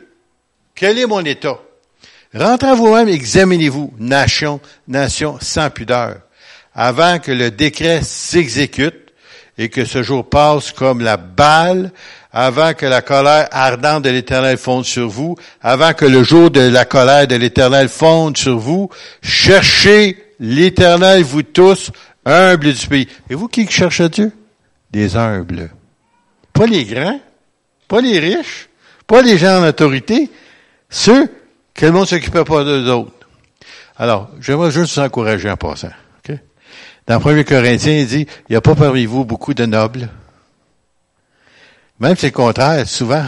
Quel 0.76 1.00
est 1.00 1.08
mon 1.08 1.24
état? 1.26 1.60
Rentrez 2.34 2.68
en 2.68 2.76
vous-même, 2.76 3.10
examinez-vous, 3.10 3.94
nation, 4.00 4.60
nation 4.88 5.38
sans 5.40 5.70
pudeur, 5.70 6.18
avant 6.74 7.20
que 7.20 7.32
le 7.32 7.52
décret 7.52 8.02
s'exécute 8.04 9.14
et 9.58 9.70
que 9.70 9.86
ce 9.86 10.02
jour 10.02 10.28
passe 10.28 10.72
comme 10.72 11.02
la 11.02 11.18
balle 11.18 11.92
avant 12.34 12.74
que 12.74 12.88
la 12.88 13.04
colère 13.04 13.48
ardente 13.52 14.04
de 14.04 14.10
l'Éternel 14.10 14.58
fonde 14.58 14.86
sur 14.86 15.08
vous, 15.08 15.36
avant 15.62 15.94
que 15.94 16.06
le 16.06 16.24
jour 16.24 16.50
de 16.50 16.62
la 16.62 16.84
colère 16.84 17.28
de 17.28 17.36
l'Éternel 17.36 17.88
fonde 17.88 18.36
sur 18.36 18.58
vous, 18.58 18.90
cherchez 19.22 20.18
l'Éternel, 20.40 21.24
vous 21.24 21.44
tous, 21.44 21.92
humbles 22.26 22.74
du 22.74 22.88
pays. 22.88 23.08
Et 23.30 23.36
vous 23.36 23.48
qui 23.48 23.70
cherchez 23.70 24.10
Dieu? 24.10 24.32
Des 24.94 25.18
humbles. 25.18 25.72
Pas 26.54 26.68
les 26.68 26.86
grands, 26.86 27.20
pas 27.90 28.00
les 28.00 28.20
riches, 28.20 28.70
pas 29.06 29.22
les 29.22 29.38
gens 29.38 29.62
en 29.62 29.68
autorité, 29.68 30.30
ceux 30.90 31.30
que 31.74 31.86
le 31.86 31.92
monde 31.92 32.04
ne 32.04 32.08
s'occupait 32.08 32.46
pas 32.46 32.64
d'eux 32.64 32.90
autres. 32.90 33.12
Alors, 33.98 34.30
j'aimerais 34.40 34.72
juste 34.72 34.96
vous 34.96 35.02
encourager 35.02 35.50
en 35.50 35.58
passant. 35.58 35.90
Dans 37.06 37.20
1 37.20 37.44
Corinthiens, 37.44 37.98
il 38.00 38.08
dit, 38.08 38.28
il 38.48 38.52
n'y 38.52 38.56
a 38.56 38.62
pas 38.62 38.76
parmi 38.76 39.06
vous 39.06 39.26
beaucoup 39.26 39.54
de 39.54 39.66
nobles, 39.66 40.08
même 42.00 42.16
si 42.16 42.22
c'est 42.22 42.28
le 42.28 42.34
contraire, 42.34 42.88
souvent, 42.88 43.26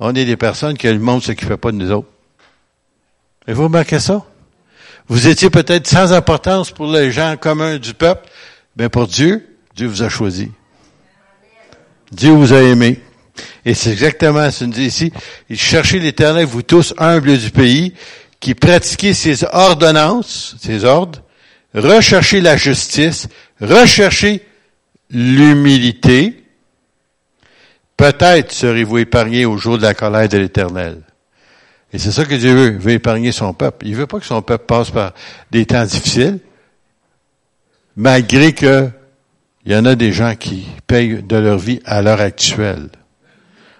on 0.00 0.14
est 0.14 0.24
des 0.24 0.36
personnes 0.36 0.76
que 0.76 0.88
le 0.88 0.98
monde 0.98 1.16
ne 1.16 1.22
s'occupait 1.26 1.56
pas 1.56 1.70
de 1.70 1.76
nous 1.76 1.90
autres. 1.92 2.08
Et 3.46 3.52
vous 3.52 3.64
remarquez 3.64 4.00
ça? 4.00 4.24
Vous 5.08 5.28
étiez 5.28 5.50
peut-être 5.50 5.86
sans 5.86 6.12
importance 6.12 6.70
pour 6.70 6.86
les 6.86 7.12
gens 7.12 7.36
communs 7.36 7.78
du 7.78 7.94
peuple, 7.94 8.28
mais 8.76 8.88
pour 8.88 9.06
Dieu, 9.06 9.56
Dieu 9.76 9.86
vous 9.86 10.02
a 10.02 10.08
choisi. 10.08 10.50
Dieu 12.12 12.30
vous 12.30 12.52
a 12.52 12.62
aimé. 12.62 13.00
Et 13.64 13.74
c'est 13.74 13.90
exactement 13.90 14.50
ce 14.50 14.64
qu'on 14.64 14.70
dit 14.70 14.84
ici. 14.84 15.12
Cherchez 15.52 15.98
l'éternel, 15.98 16.46
vous 16.46 16.62
tous 16.62 16.94
humbles 16.98 17.38
du 17.38 17.50
pays, 17.50 17.94
qui 18.38 18.54
pratiquez 18.54 19.14
ses 19.14 19.44
ordonnances, 19.52 20.56
ses 20.60 20.84
ordres, 20.84 21.22
recherchez 21.74 22.40
la 22.40 22.56
justice, 22.56 23.28
recherchez 23.60 24.46
l'humilité, 25.10 26.42
Peut-être 28.02 28.50
serez-vous 28.50 28.98
épargné 28.98 29.44
au 29.44 29.56
jour 29.56 29.78
de 29.78 29.82
la 29.82 29.94
colère 29.94 30.28
de 30.28 30.36
l'Éternel. 30.36 31.02
Et 31.92 31.98
c'est 31.98 32.10
ça 32.10 32.24
que 32.24 32.34
Dieu 32.34 32.52
veut. 32.52 32.72
Il 32.72 32.78
veut 32.78 32.92
épargner 32.92 33.30
son 33.30 33.54
peuple. 33.54 33.86
Il 33.86 33.94
veut 33.94 34.08
pas 34.08 34.18
que 34.18 34.26
son 34.26 34.42
peuple 34.42 34.64
passe 34.66 34.90
par 34.90 35.12
des 35.52 35.66
temps 35.66 35.84
difficiles, 35.84 36.40
malgré 37.94 38.54
que 38.54 38.90
il 39.64 39.72
y 39.72 39.76
en 39.76 39.84
a 39.84 39.94
des 39.94 40.12
gens 40.12 40.34
qui 40.34 40.66
payent 40.86 41.22
de 41.22 41.36
leur 41.36 41.58
vie 41.58 41.80
à 41.84 42.02
l'heure 42.02 42.20
actuelle. 42.20 42.88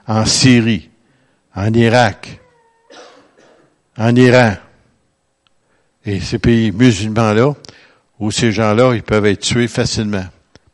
En 0.07 0.25
Syrie, 0.25 0.91
en 1.55 1.73
Irak, 1.73 2.41
en 3.97 4.15
Iran. 4.15 4.55
Et 6.05 6.21
ces 6.21 6.39
pays 6.39 6.73
musulmans-là, 6.73 7.55
où 8.19 8.31
ces 8.31 8.53
gens-là, 8.53 8.95
ils 8.95 9.03
peuvent 9.03 9.27
être 9.27 9.41
tués 9.41 9.69
facilement, 9.69 10.25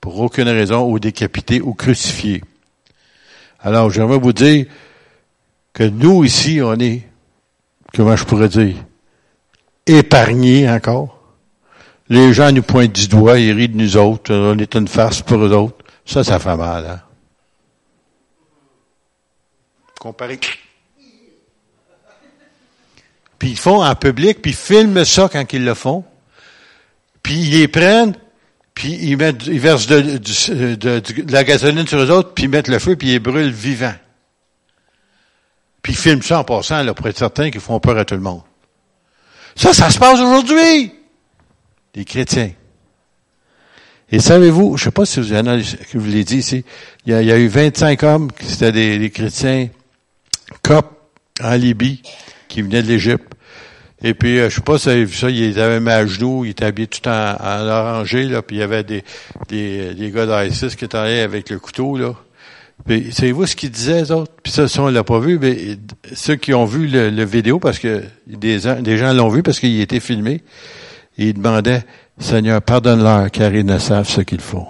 pour 0.01 0.19
aucune 0.21 0.49
raison, 0.49 0.91
ou 0.91 0.99
décapités, 0.99 1.61
ou 1.61 1.75
crucifiés. 1.75 2.43
Alors, 3.61 3.91
j'aimerais 3.91 4.19
vous 4.19 4.33
dire 4.33 4.67
que 5.73 5.85
nous, 5.85 6.25
ici, 6.25 6.61
on 6.63 6.79
est 6.79 7.03
comment 7.95 8.17
je 8.17 8.25
pourrais 8.25 8.49
dire, 8.49 8.77
épargnés 9.87 10.69
encore. 10.69 11.18
Les 12.11 12.33
gens 12.33 12.53
nous 12.53 12.63
pointent 12.63 12.93
du 12.93 13.09
doigt, 13.09 13.39
ils 13.39 13.53
rient 13.53 13.69
de 13.69 13.77
nous 13.77 13.97
autres, 13.97 14.35
on 14.35 14.59
est 14.59 14.75
une 14.75 14.89
farce 14.89 15.21
pour 15.21 15.39
eux 15.45 15.53
autres. 15.53 15.85
Ça, 16.07 16.25
ça 16.25 16.39
fait 16.39 16.57
mal, 16.57 16.87
hein? 16.87 17.01
Comparé. 20.01 20.39
Puis 23.39 23.51
ils 23.51 23.59
font 23.59 23.85
en 23.85 23.95
public, 23.95 24.41
puis 24.41 24.53
ils 24.53 24.57
filment 24.57 25.05
ça 25.05 25.29
quand 25.31 25.53
ils 25.53 25.65
le 25.65 25.75
font. 25.75 26.05
Puis 27.23 27.35
ils 27.35 27.51
les 27.51 27.69
prennent, 27.69 28.17
puis 28.75 28.95
ils 28.95 29.17
mettent, 29.17 29.47
ils 29.47 29.61
versent 29.61 29.87
de, 29.87 30.01
de 30.01 31.33
la 31.33 31.45
gasoline 31.45 31.87
sur 31.87 31.99
eux 31.99 32.11
autres, 32.11 32.33
puis 32.33 32.45
ils 32.45 32.51
mettent 32.51 32.69
le 32.69 32.79
feu, 32.79 32.97
puis 32.97 33.13
ils 33.13 33.19
brûlent 33.19 33.51
vivants. 33.51 33.95
Puis 35.83 35.93
ils 35.93 35.99
filment 35.99 36.23
ça 36.23 36.41
en 36.41 36.45
passant, 36.45 36.83
là, 36.83 36.95
pour 36.95 37.07
être 37.07 37.19
certains 37.19 37.51
qu'ils 37.51 37.61
font 37.61 37.81
peur 37.81 37.99
à 37.99 38.05
tout 38.05 38.15
le 38.15 38.21
monde. 38.21 38.43
Ça, 39.57 39.73
ça 39.73 39.91
se 39.91 39.99
passe 39.99 40.21
aujourd'hui. 40.21 40.93
Les 41.99 42.05
chrétiens. 42.05 42.53
Et 44.13 44.21
savez-vous, 44.21 44.77
je 44.77 44.85
sais 44.85 44.93
pas 44.93 45.05
si 45.05 45.19
vous, 45.19 45.35
en 45.35 45.61
vous 45.95 46.07
l'ai 46.07 46.23
dit 46.23 46.37
ici, 46.37 46.65
il 47.05 47.13
y, 47.13 47.15
a, 47.17 47.23
il 47.23 47.27
y, 47.27 47.33
a, 47.33 47.37
eu 47.37 47.49
25 47.49 48.03
hommes, 48.05 48.29
c'était 48.41 48.71
des, 48.71 49.01
des 49.01 49.11
chrétiens 49.11 49.69
copes 50.63 50.97
en 51.43 51.55
Libye, 51.55 52.01
qui 52.47 52.63
venaient 52.63 52.85
de 52.85 52.87
l'Égypte. 52.87 53.33
Et 54.01 54.15
puis, 54.15 54.39
euh, 54.39 54.49
je 54.49 54.55
sais 54.55 54.61
pas 54.61 54.79
si 54.79 54.85
vous 54.85 54.91
avez 54.91 55.05
vu 55.07 55.17
ça, 55.17 55.29
ils 55.29 55.59
avaient 55.59 55.81
mis 55.81 55.91
à 55.91 56.07
genoux, 56.07 56.45
ils 56.45 56.51
étaient 56.51 56.67
habillés 56.67 56.87
tout 56.87 57.07
en, 57.09 57.35
en 57.35 57.67
orangé, 57.67 58.23
là, 58.23 58.43
puis 58.43 58.55
il 58.55 58.61
y 58.61 58.63
avait 58.63 58.85
des, 58.85 59.03
des, 59.49 59.93
des 59.95 60.11
gars 60.13 60.47
d'ISIS 60.47 60.77
qui 60.77 60.85
étaient 60.85 60.97
allés 60.97 61.19
avec 61.19 61.51
le 61.51 61.59
couteau, 61.59 61.99
là. 61.99 62.15
Puis, 62.87 63.11
savez-vous 63.11 63.45
ce 63.45 63.57
qu'ils 63.57 63.73
disaient, 63.73 64.03
les 64.03 64.13
autres? 64.13 64.31
Puis 64.45 64.53
ça, 64.53 64.69
ça 64.69 64.83
on 64.85 64.89
l'a 64.89 65.03
pas 65.03 65.19
vu, 65.19 65.37
mais 65.41 65.77
ceux 66.15 66.37
qui 66.37 66.55
ont 66.55 66.65
vu 66.65 66.87
le, 66.87 67.25
vidéo, 67.25 67.59
parce 67.59 67.81
que 67.81 68.05
des, 68.29 68.61
des 68.83 68.97
gens 68.99 69.13
l'ont 69.13 69.31
vu 69.31 69.43
parce 69.43 69.59
qu'il 69.59 69.81
était 69.81 69.99
filmé, 69.99 70.43
et 71.19 71.29
ils 71.29 71.35
demandaient, 71.35 71.85
Seigneur, 72.19 72.63
pardonne-leur, 72.63 73.31
car 73.31 73.53
ils 73.53 73.67
ne 73.67 73.79
savent 73.79 74.09
ce 74.09 74.21
qu'ils 74.21 74.41
font. 74.41 74.67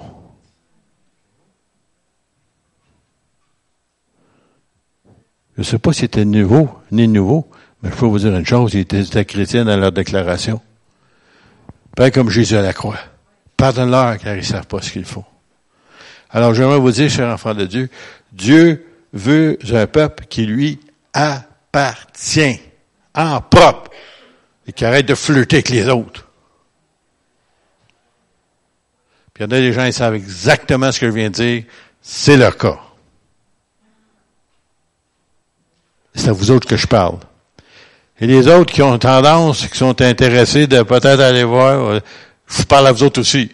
Je 5.57 5.63
ne 5.63 5.65
sais 5.65 5.79
pas 5.79 5.93
si 5.93 6.01
c'était 6.01 6.25
nouveau, 6.25 6.71
ni 6.91 7.07
nouveau, 7.07 7.49
mais 7.83 7.91
je 7.91 7.97
peux 7.97 8.07
vous 8.07 8.19
dire 8.19 8.35
une 8.35 8.47
chose, 8.47 8.75
ils 8.75 8.81
étaient, 8.81 9.25
chrétiens 9.25 9.65
dans 9.65 9.77
leur 9.77 9.93
déclaration. 9.93 10.61
Pas 11.95 12.11
comme 12.11 12.31
Jésus 12.31 12.57
à 12.57 12.63
la 12.63 12.73
croix. 12.73 12.99
Pardonne-leur, 13.57 14.19
car 14.19 14.35
ils 14.35 14.39
ne 14.39 14.43
savent 14.43 14.67
pas 14.67 14.81
ce 14.81 14.91
qu'ils 14.91 15.05
font. 15.05 15.25
Alors 16.31 16.55
j'aimerais 16.55 16.79
vous 16.79 16.93
dire, 16.93 17.11
cher 17.11 17.33
enfant 17.33 17.55
de 17.55 17.67
Dieu, 17.67 17.91
Dieu 18.33 18.87
veut 19.13 19.59
un 19.73 19.87
peuple 19.87 20.27
qui 20.29 20.47
lui 20.47 20.79
appartient 21.13 22.61
en 23.15 23.41
propre 23.41 23.91
et 24.67 24.73
qui 24.73 24.85
arrête 24.85 25.07
de 25.07 25.15
flirter 25.15 25.57
avec 25.57 25.71
les 25.71 25.89
autres. 25.89 26.28
Il 29.39 29.43
y 29.43 29.45
en 29.45 29.51
a 29.51 29.61
des 29.61 29.73
gens 29.73 29.87
qui 29.87 29.93
savent 29.93 30.15
exactement 30.15 30.91
ce 30.91 30.99
que 30.99 31.07
je 31.07 31.13
viens 31.13 31.31
de 31.31 31.35
dire, 31.35 31.63
c'est 32.03 32.37
leur 32.37 32.57
cas. 32.57 32.81
C'est 36.15 36.29
à 36.29 36.33
vous 36.33 36.51
autres 36.51 36.67
que 36.67 36.77
je 36.77 36.89
parle. 36.89 37.19
Et 38.21 38.27
les 38.27 38.49
autres 38.49 38.73
qui 38.73 38.83
ont 38.83 38.99
tendance, 38.99 39.69
qui 39.69 39.79
sont 39.79 40.01
intéressés 40.03 40.67
de 40.67 40.83
peut-être 40.83 41.21
aller 41.21 41.45
voir, 41.45 41.85
euh, 41.85 42.01
je 42.49 42.57
vous 42.57 42.65
parle 42.65 42.89
à 42.89 42.93
vous 42.93 43.05
autres 43.05 43.21
aussi. 43.21 43.53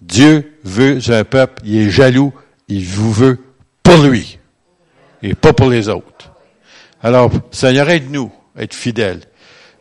Dieu 0.00 0.58
veut 0.64 0.98
un 1.08 1.24
peuple, 1.24 1.62
il 1.66 1.76
est 1.76 1.90
jaloux, 1.90 2.32
il 2.68 2.86
vous 2.86 3.12
veut 3.12 3.38
pour 3.82 3.98
lui 3.98 4.38
et 5.22 5.34
pas 5.34 5.52
pour 5.52 5.68
les 5.68 5.90
autres. 5.90 6.30
Alors, 7.02 7.30
Seigneur, 7.50 7.90
aide-nous 7.90 8.32
à 8.56 8.62
être 8.62 8.74
fidèles. 8.74 9.20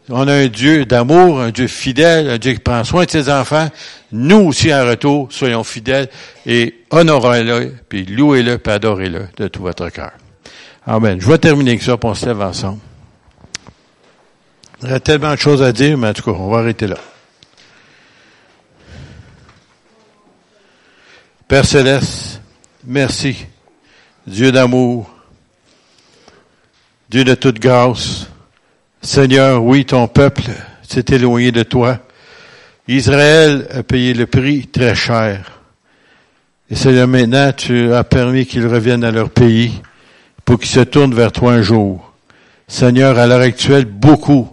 On 0.09 0.27
a 0.27 0.33
un 0.33 0.47
Dieu 0.47 0.85
d'amour, 0.85 1.39
un 1.39 1.51
Dieu 1.51 1.67
fidèle, 1.67 2.29
un 2.29 2.37
Dieu 2.37 2.53
qui 2.53 2.59
prend 2.59 2.83
soin 2.83 3.05
de 3.05 3.09
ses 3.09 3.29
enfants. 3.29 3.69
Nous 4.11 4.37
aussi, 4.37 4.73
en 4.73 4.85
retour, 4.85 5.27
soyons 5.31 5.63
fidèles 5.63 6.09
et 6.45 6.75
honorez-le, 6.91 7.73
puis 7.87 8.05
louez-le, 8.05 8.57
puis 8.57 8.73
adorez-le 8.73 9.27
de 9.37 9.47
tout 9.47 9.61
votre 9.61 9.89
cœur. 9.89 10.11
Amen. 10.85 11.21
Je 11.21 11.27
vais 11.27 11.37
terminer 11.37 11.71
avec 11.71 11.83
ça, 11.83 11.95
pour 11.95 12.09
on 12.09 12.15
se 12.15 12.25
lève 12.25 12.41
ensemble. 12.41 12.79
Il 14.81 14.89
y 14.89 14.93
a 14.93 14.99
tellement 14.99 15.31
de 15.31 15.39
choses 15.39 15.63
à 15.63 15.71
dire, 15.71 15.97
mais 15.97 16.09
en 16.09 16.13
tout 16.13 16.23
cas, 16.23 16.37
on 16.37 16.49
va 16.49 16.59
arrêter 16.59 16.87
là. 16.87 16.97
Père 21.47 21.65
céleste, 21.65 22.41
merci, 22.83 23.45
Dieu 24.27 24.51
d'amour, 24.51 25.09
Dieu 27.09 27.23
de 27.23 27.35
toute 27.35 27.59
grâce. 27.59 28.27
Seigneur, 29.05 29.61
oui, 29.61 29.83
ton 29.83 30.07
peuple 30.07 30.43
s'est 30.81 31.03
éloigné 31.09 31.51
de 31.51 31.63
toi. 31.63 31.99
Israël 32.87 33.67
a 33.71 33.83
payé 33.83 34.13
le 34.13 34.27
prix 34.27 34.67
très 34.67 34.95
cher. 34.95 35.59
Et 36.69 36.75
Seigneur, 36.75 37.09
maintenant, 37.09 37.51
tu 37.51 37.93
as 37.93 38.05
permis 38.05 38.45
qu'ils 38.45 38.65
reviennent 38.65 39.03
à 39.03 39.11
leur 39.11 39.29
pays 39.29 39.81
pour 40.45 40.57
qu'ils 40.57 40.69
se 40.69 40.79
tournent 40.79 41.13
vers 41.13 41.33
toi 41.33 41.51
un 41.51 41.61
jour. 41.61 42.13
Seigneur, 42.69 43.19
à 43.19 43.27
l'heure 43.27 43.41
actuelle, 43.41 43.83
beaucoup 43.83 44.47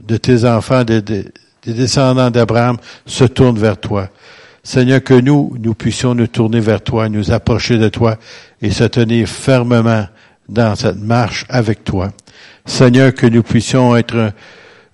de 0.00 0.16
tes 0.16 0.44
enfants, 0.46 0.82
des, 0.82 1.00
des 1.00 1.24
descendants 1.64 2.30
d'Abraham, 2.30 2.78
se 3.06 3.24
tournent 3.24 3.58
vers 3.58 3.78
toi. 3.78 4.08
Seigneur, 4.64 5.02
que 5.04 5.14
nous, 5.14 5.56
nous 5.60 5.74
puissions 5.74 6.16
nous 6.16 6.26
tourner 6.26 6.58
vers 6.58 6.82
toi, 6.82 7.08
nous 7.08 7.30
approcher 7.30 7.78
de 7.78 7.88
toi 7.88 8.16
et 8.60 8.72
se 8.72 8.84
tenir 8.84 9.28
fermement 9.28 10.06
dans 10.52 10.76
cette 10.76 11.00
marche 11.00 11.44
avec 11.48 11.84
toi. 11.84 12.12
Seigneur, 12.66 13.14
que 13.14 13.26
nous 13.26 13.42
puissions 13.42 13.96
être 13.96 14.32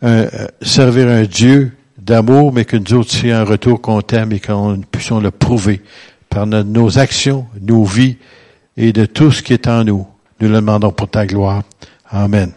un, 0.02 0.26
servir 0.62 1.08
un 1.08 1.24
Dieu 1.24 1.72
d'amour, 1.98 2.52
mais 2.52 2.64
que 2.64 2.76
nous 2.76 2.94
aussi 2.98 3.34
en 3.34 3.44
retour 3.44 3.80
qu'on 3.80 4.00
t'aime 4.00 4.32
et 4.32 4.40
qu'on 4.40 4.80
puissions 4.90 5.20
le 5.20 5.30
prouver 5.30 5.82
par 6.30 6.46
nos 6.46 6.98
actions, 6.98 7.46
nos 7.60 7.84
vies 7.84 8.16
et 8.76 8.92
de 8.92 9.04
tout 9.04 9.30
ce 9.30 9.42
qui 9.42 9.52
est 9.52 9.66
en 9.66 9.84
nous. 9.84 10.06
Nous 10.40 10.48
le 10.48 10.54
demandons 10.54 10.92
pour 10.92 11.08
ta 11.08 11.26
gloire. 11.26 11.62
Amen. 12.10 12.52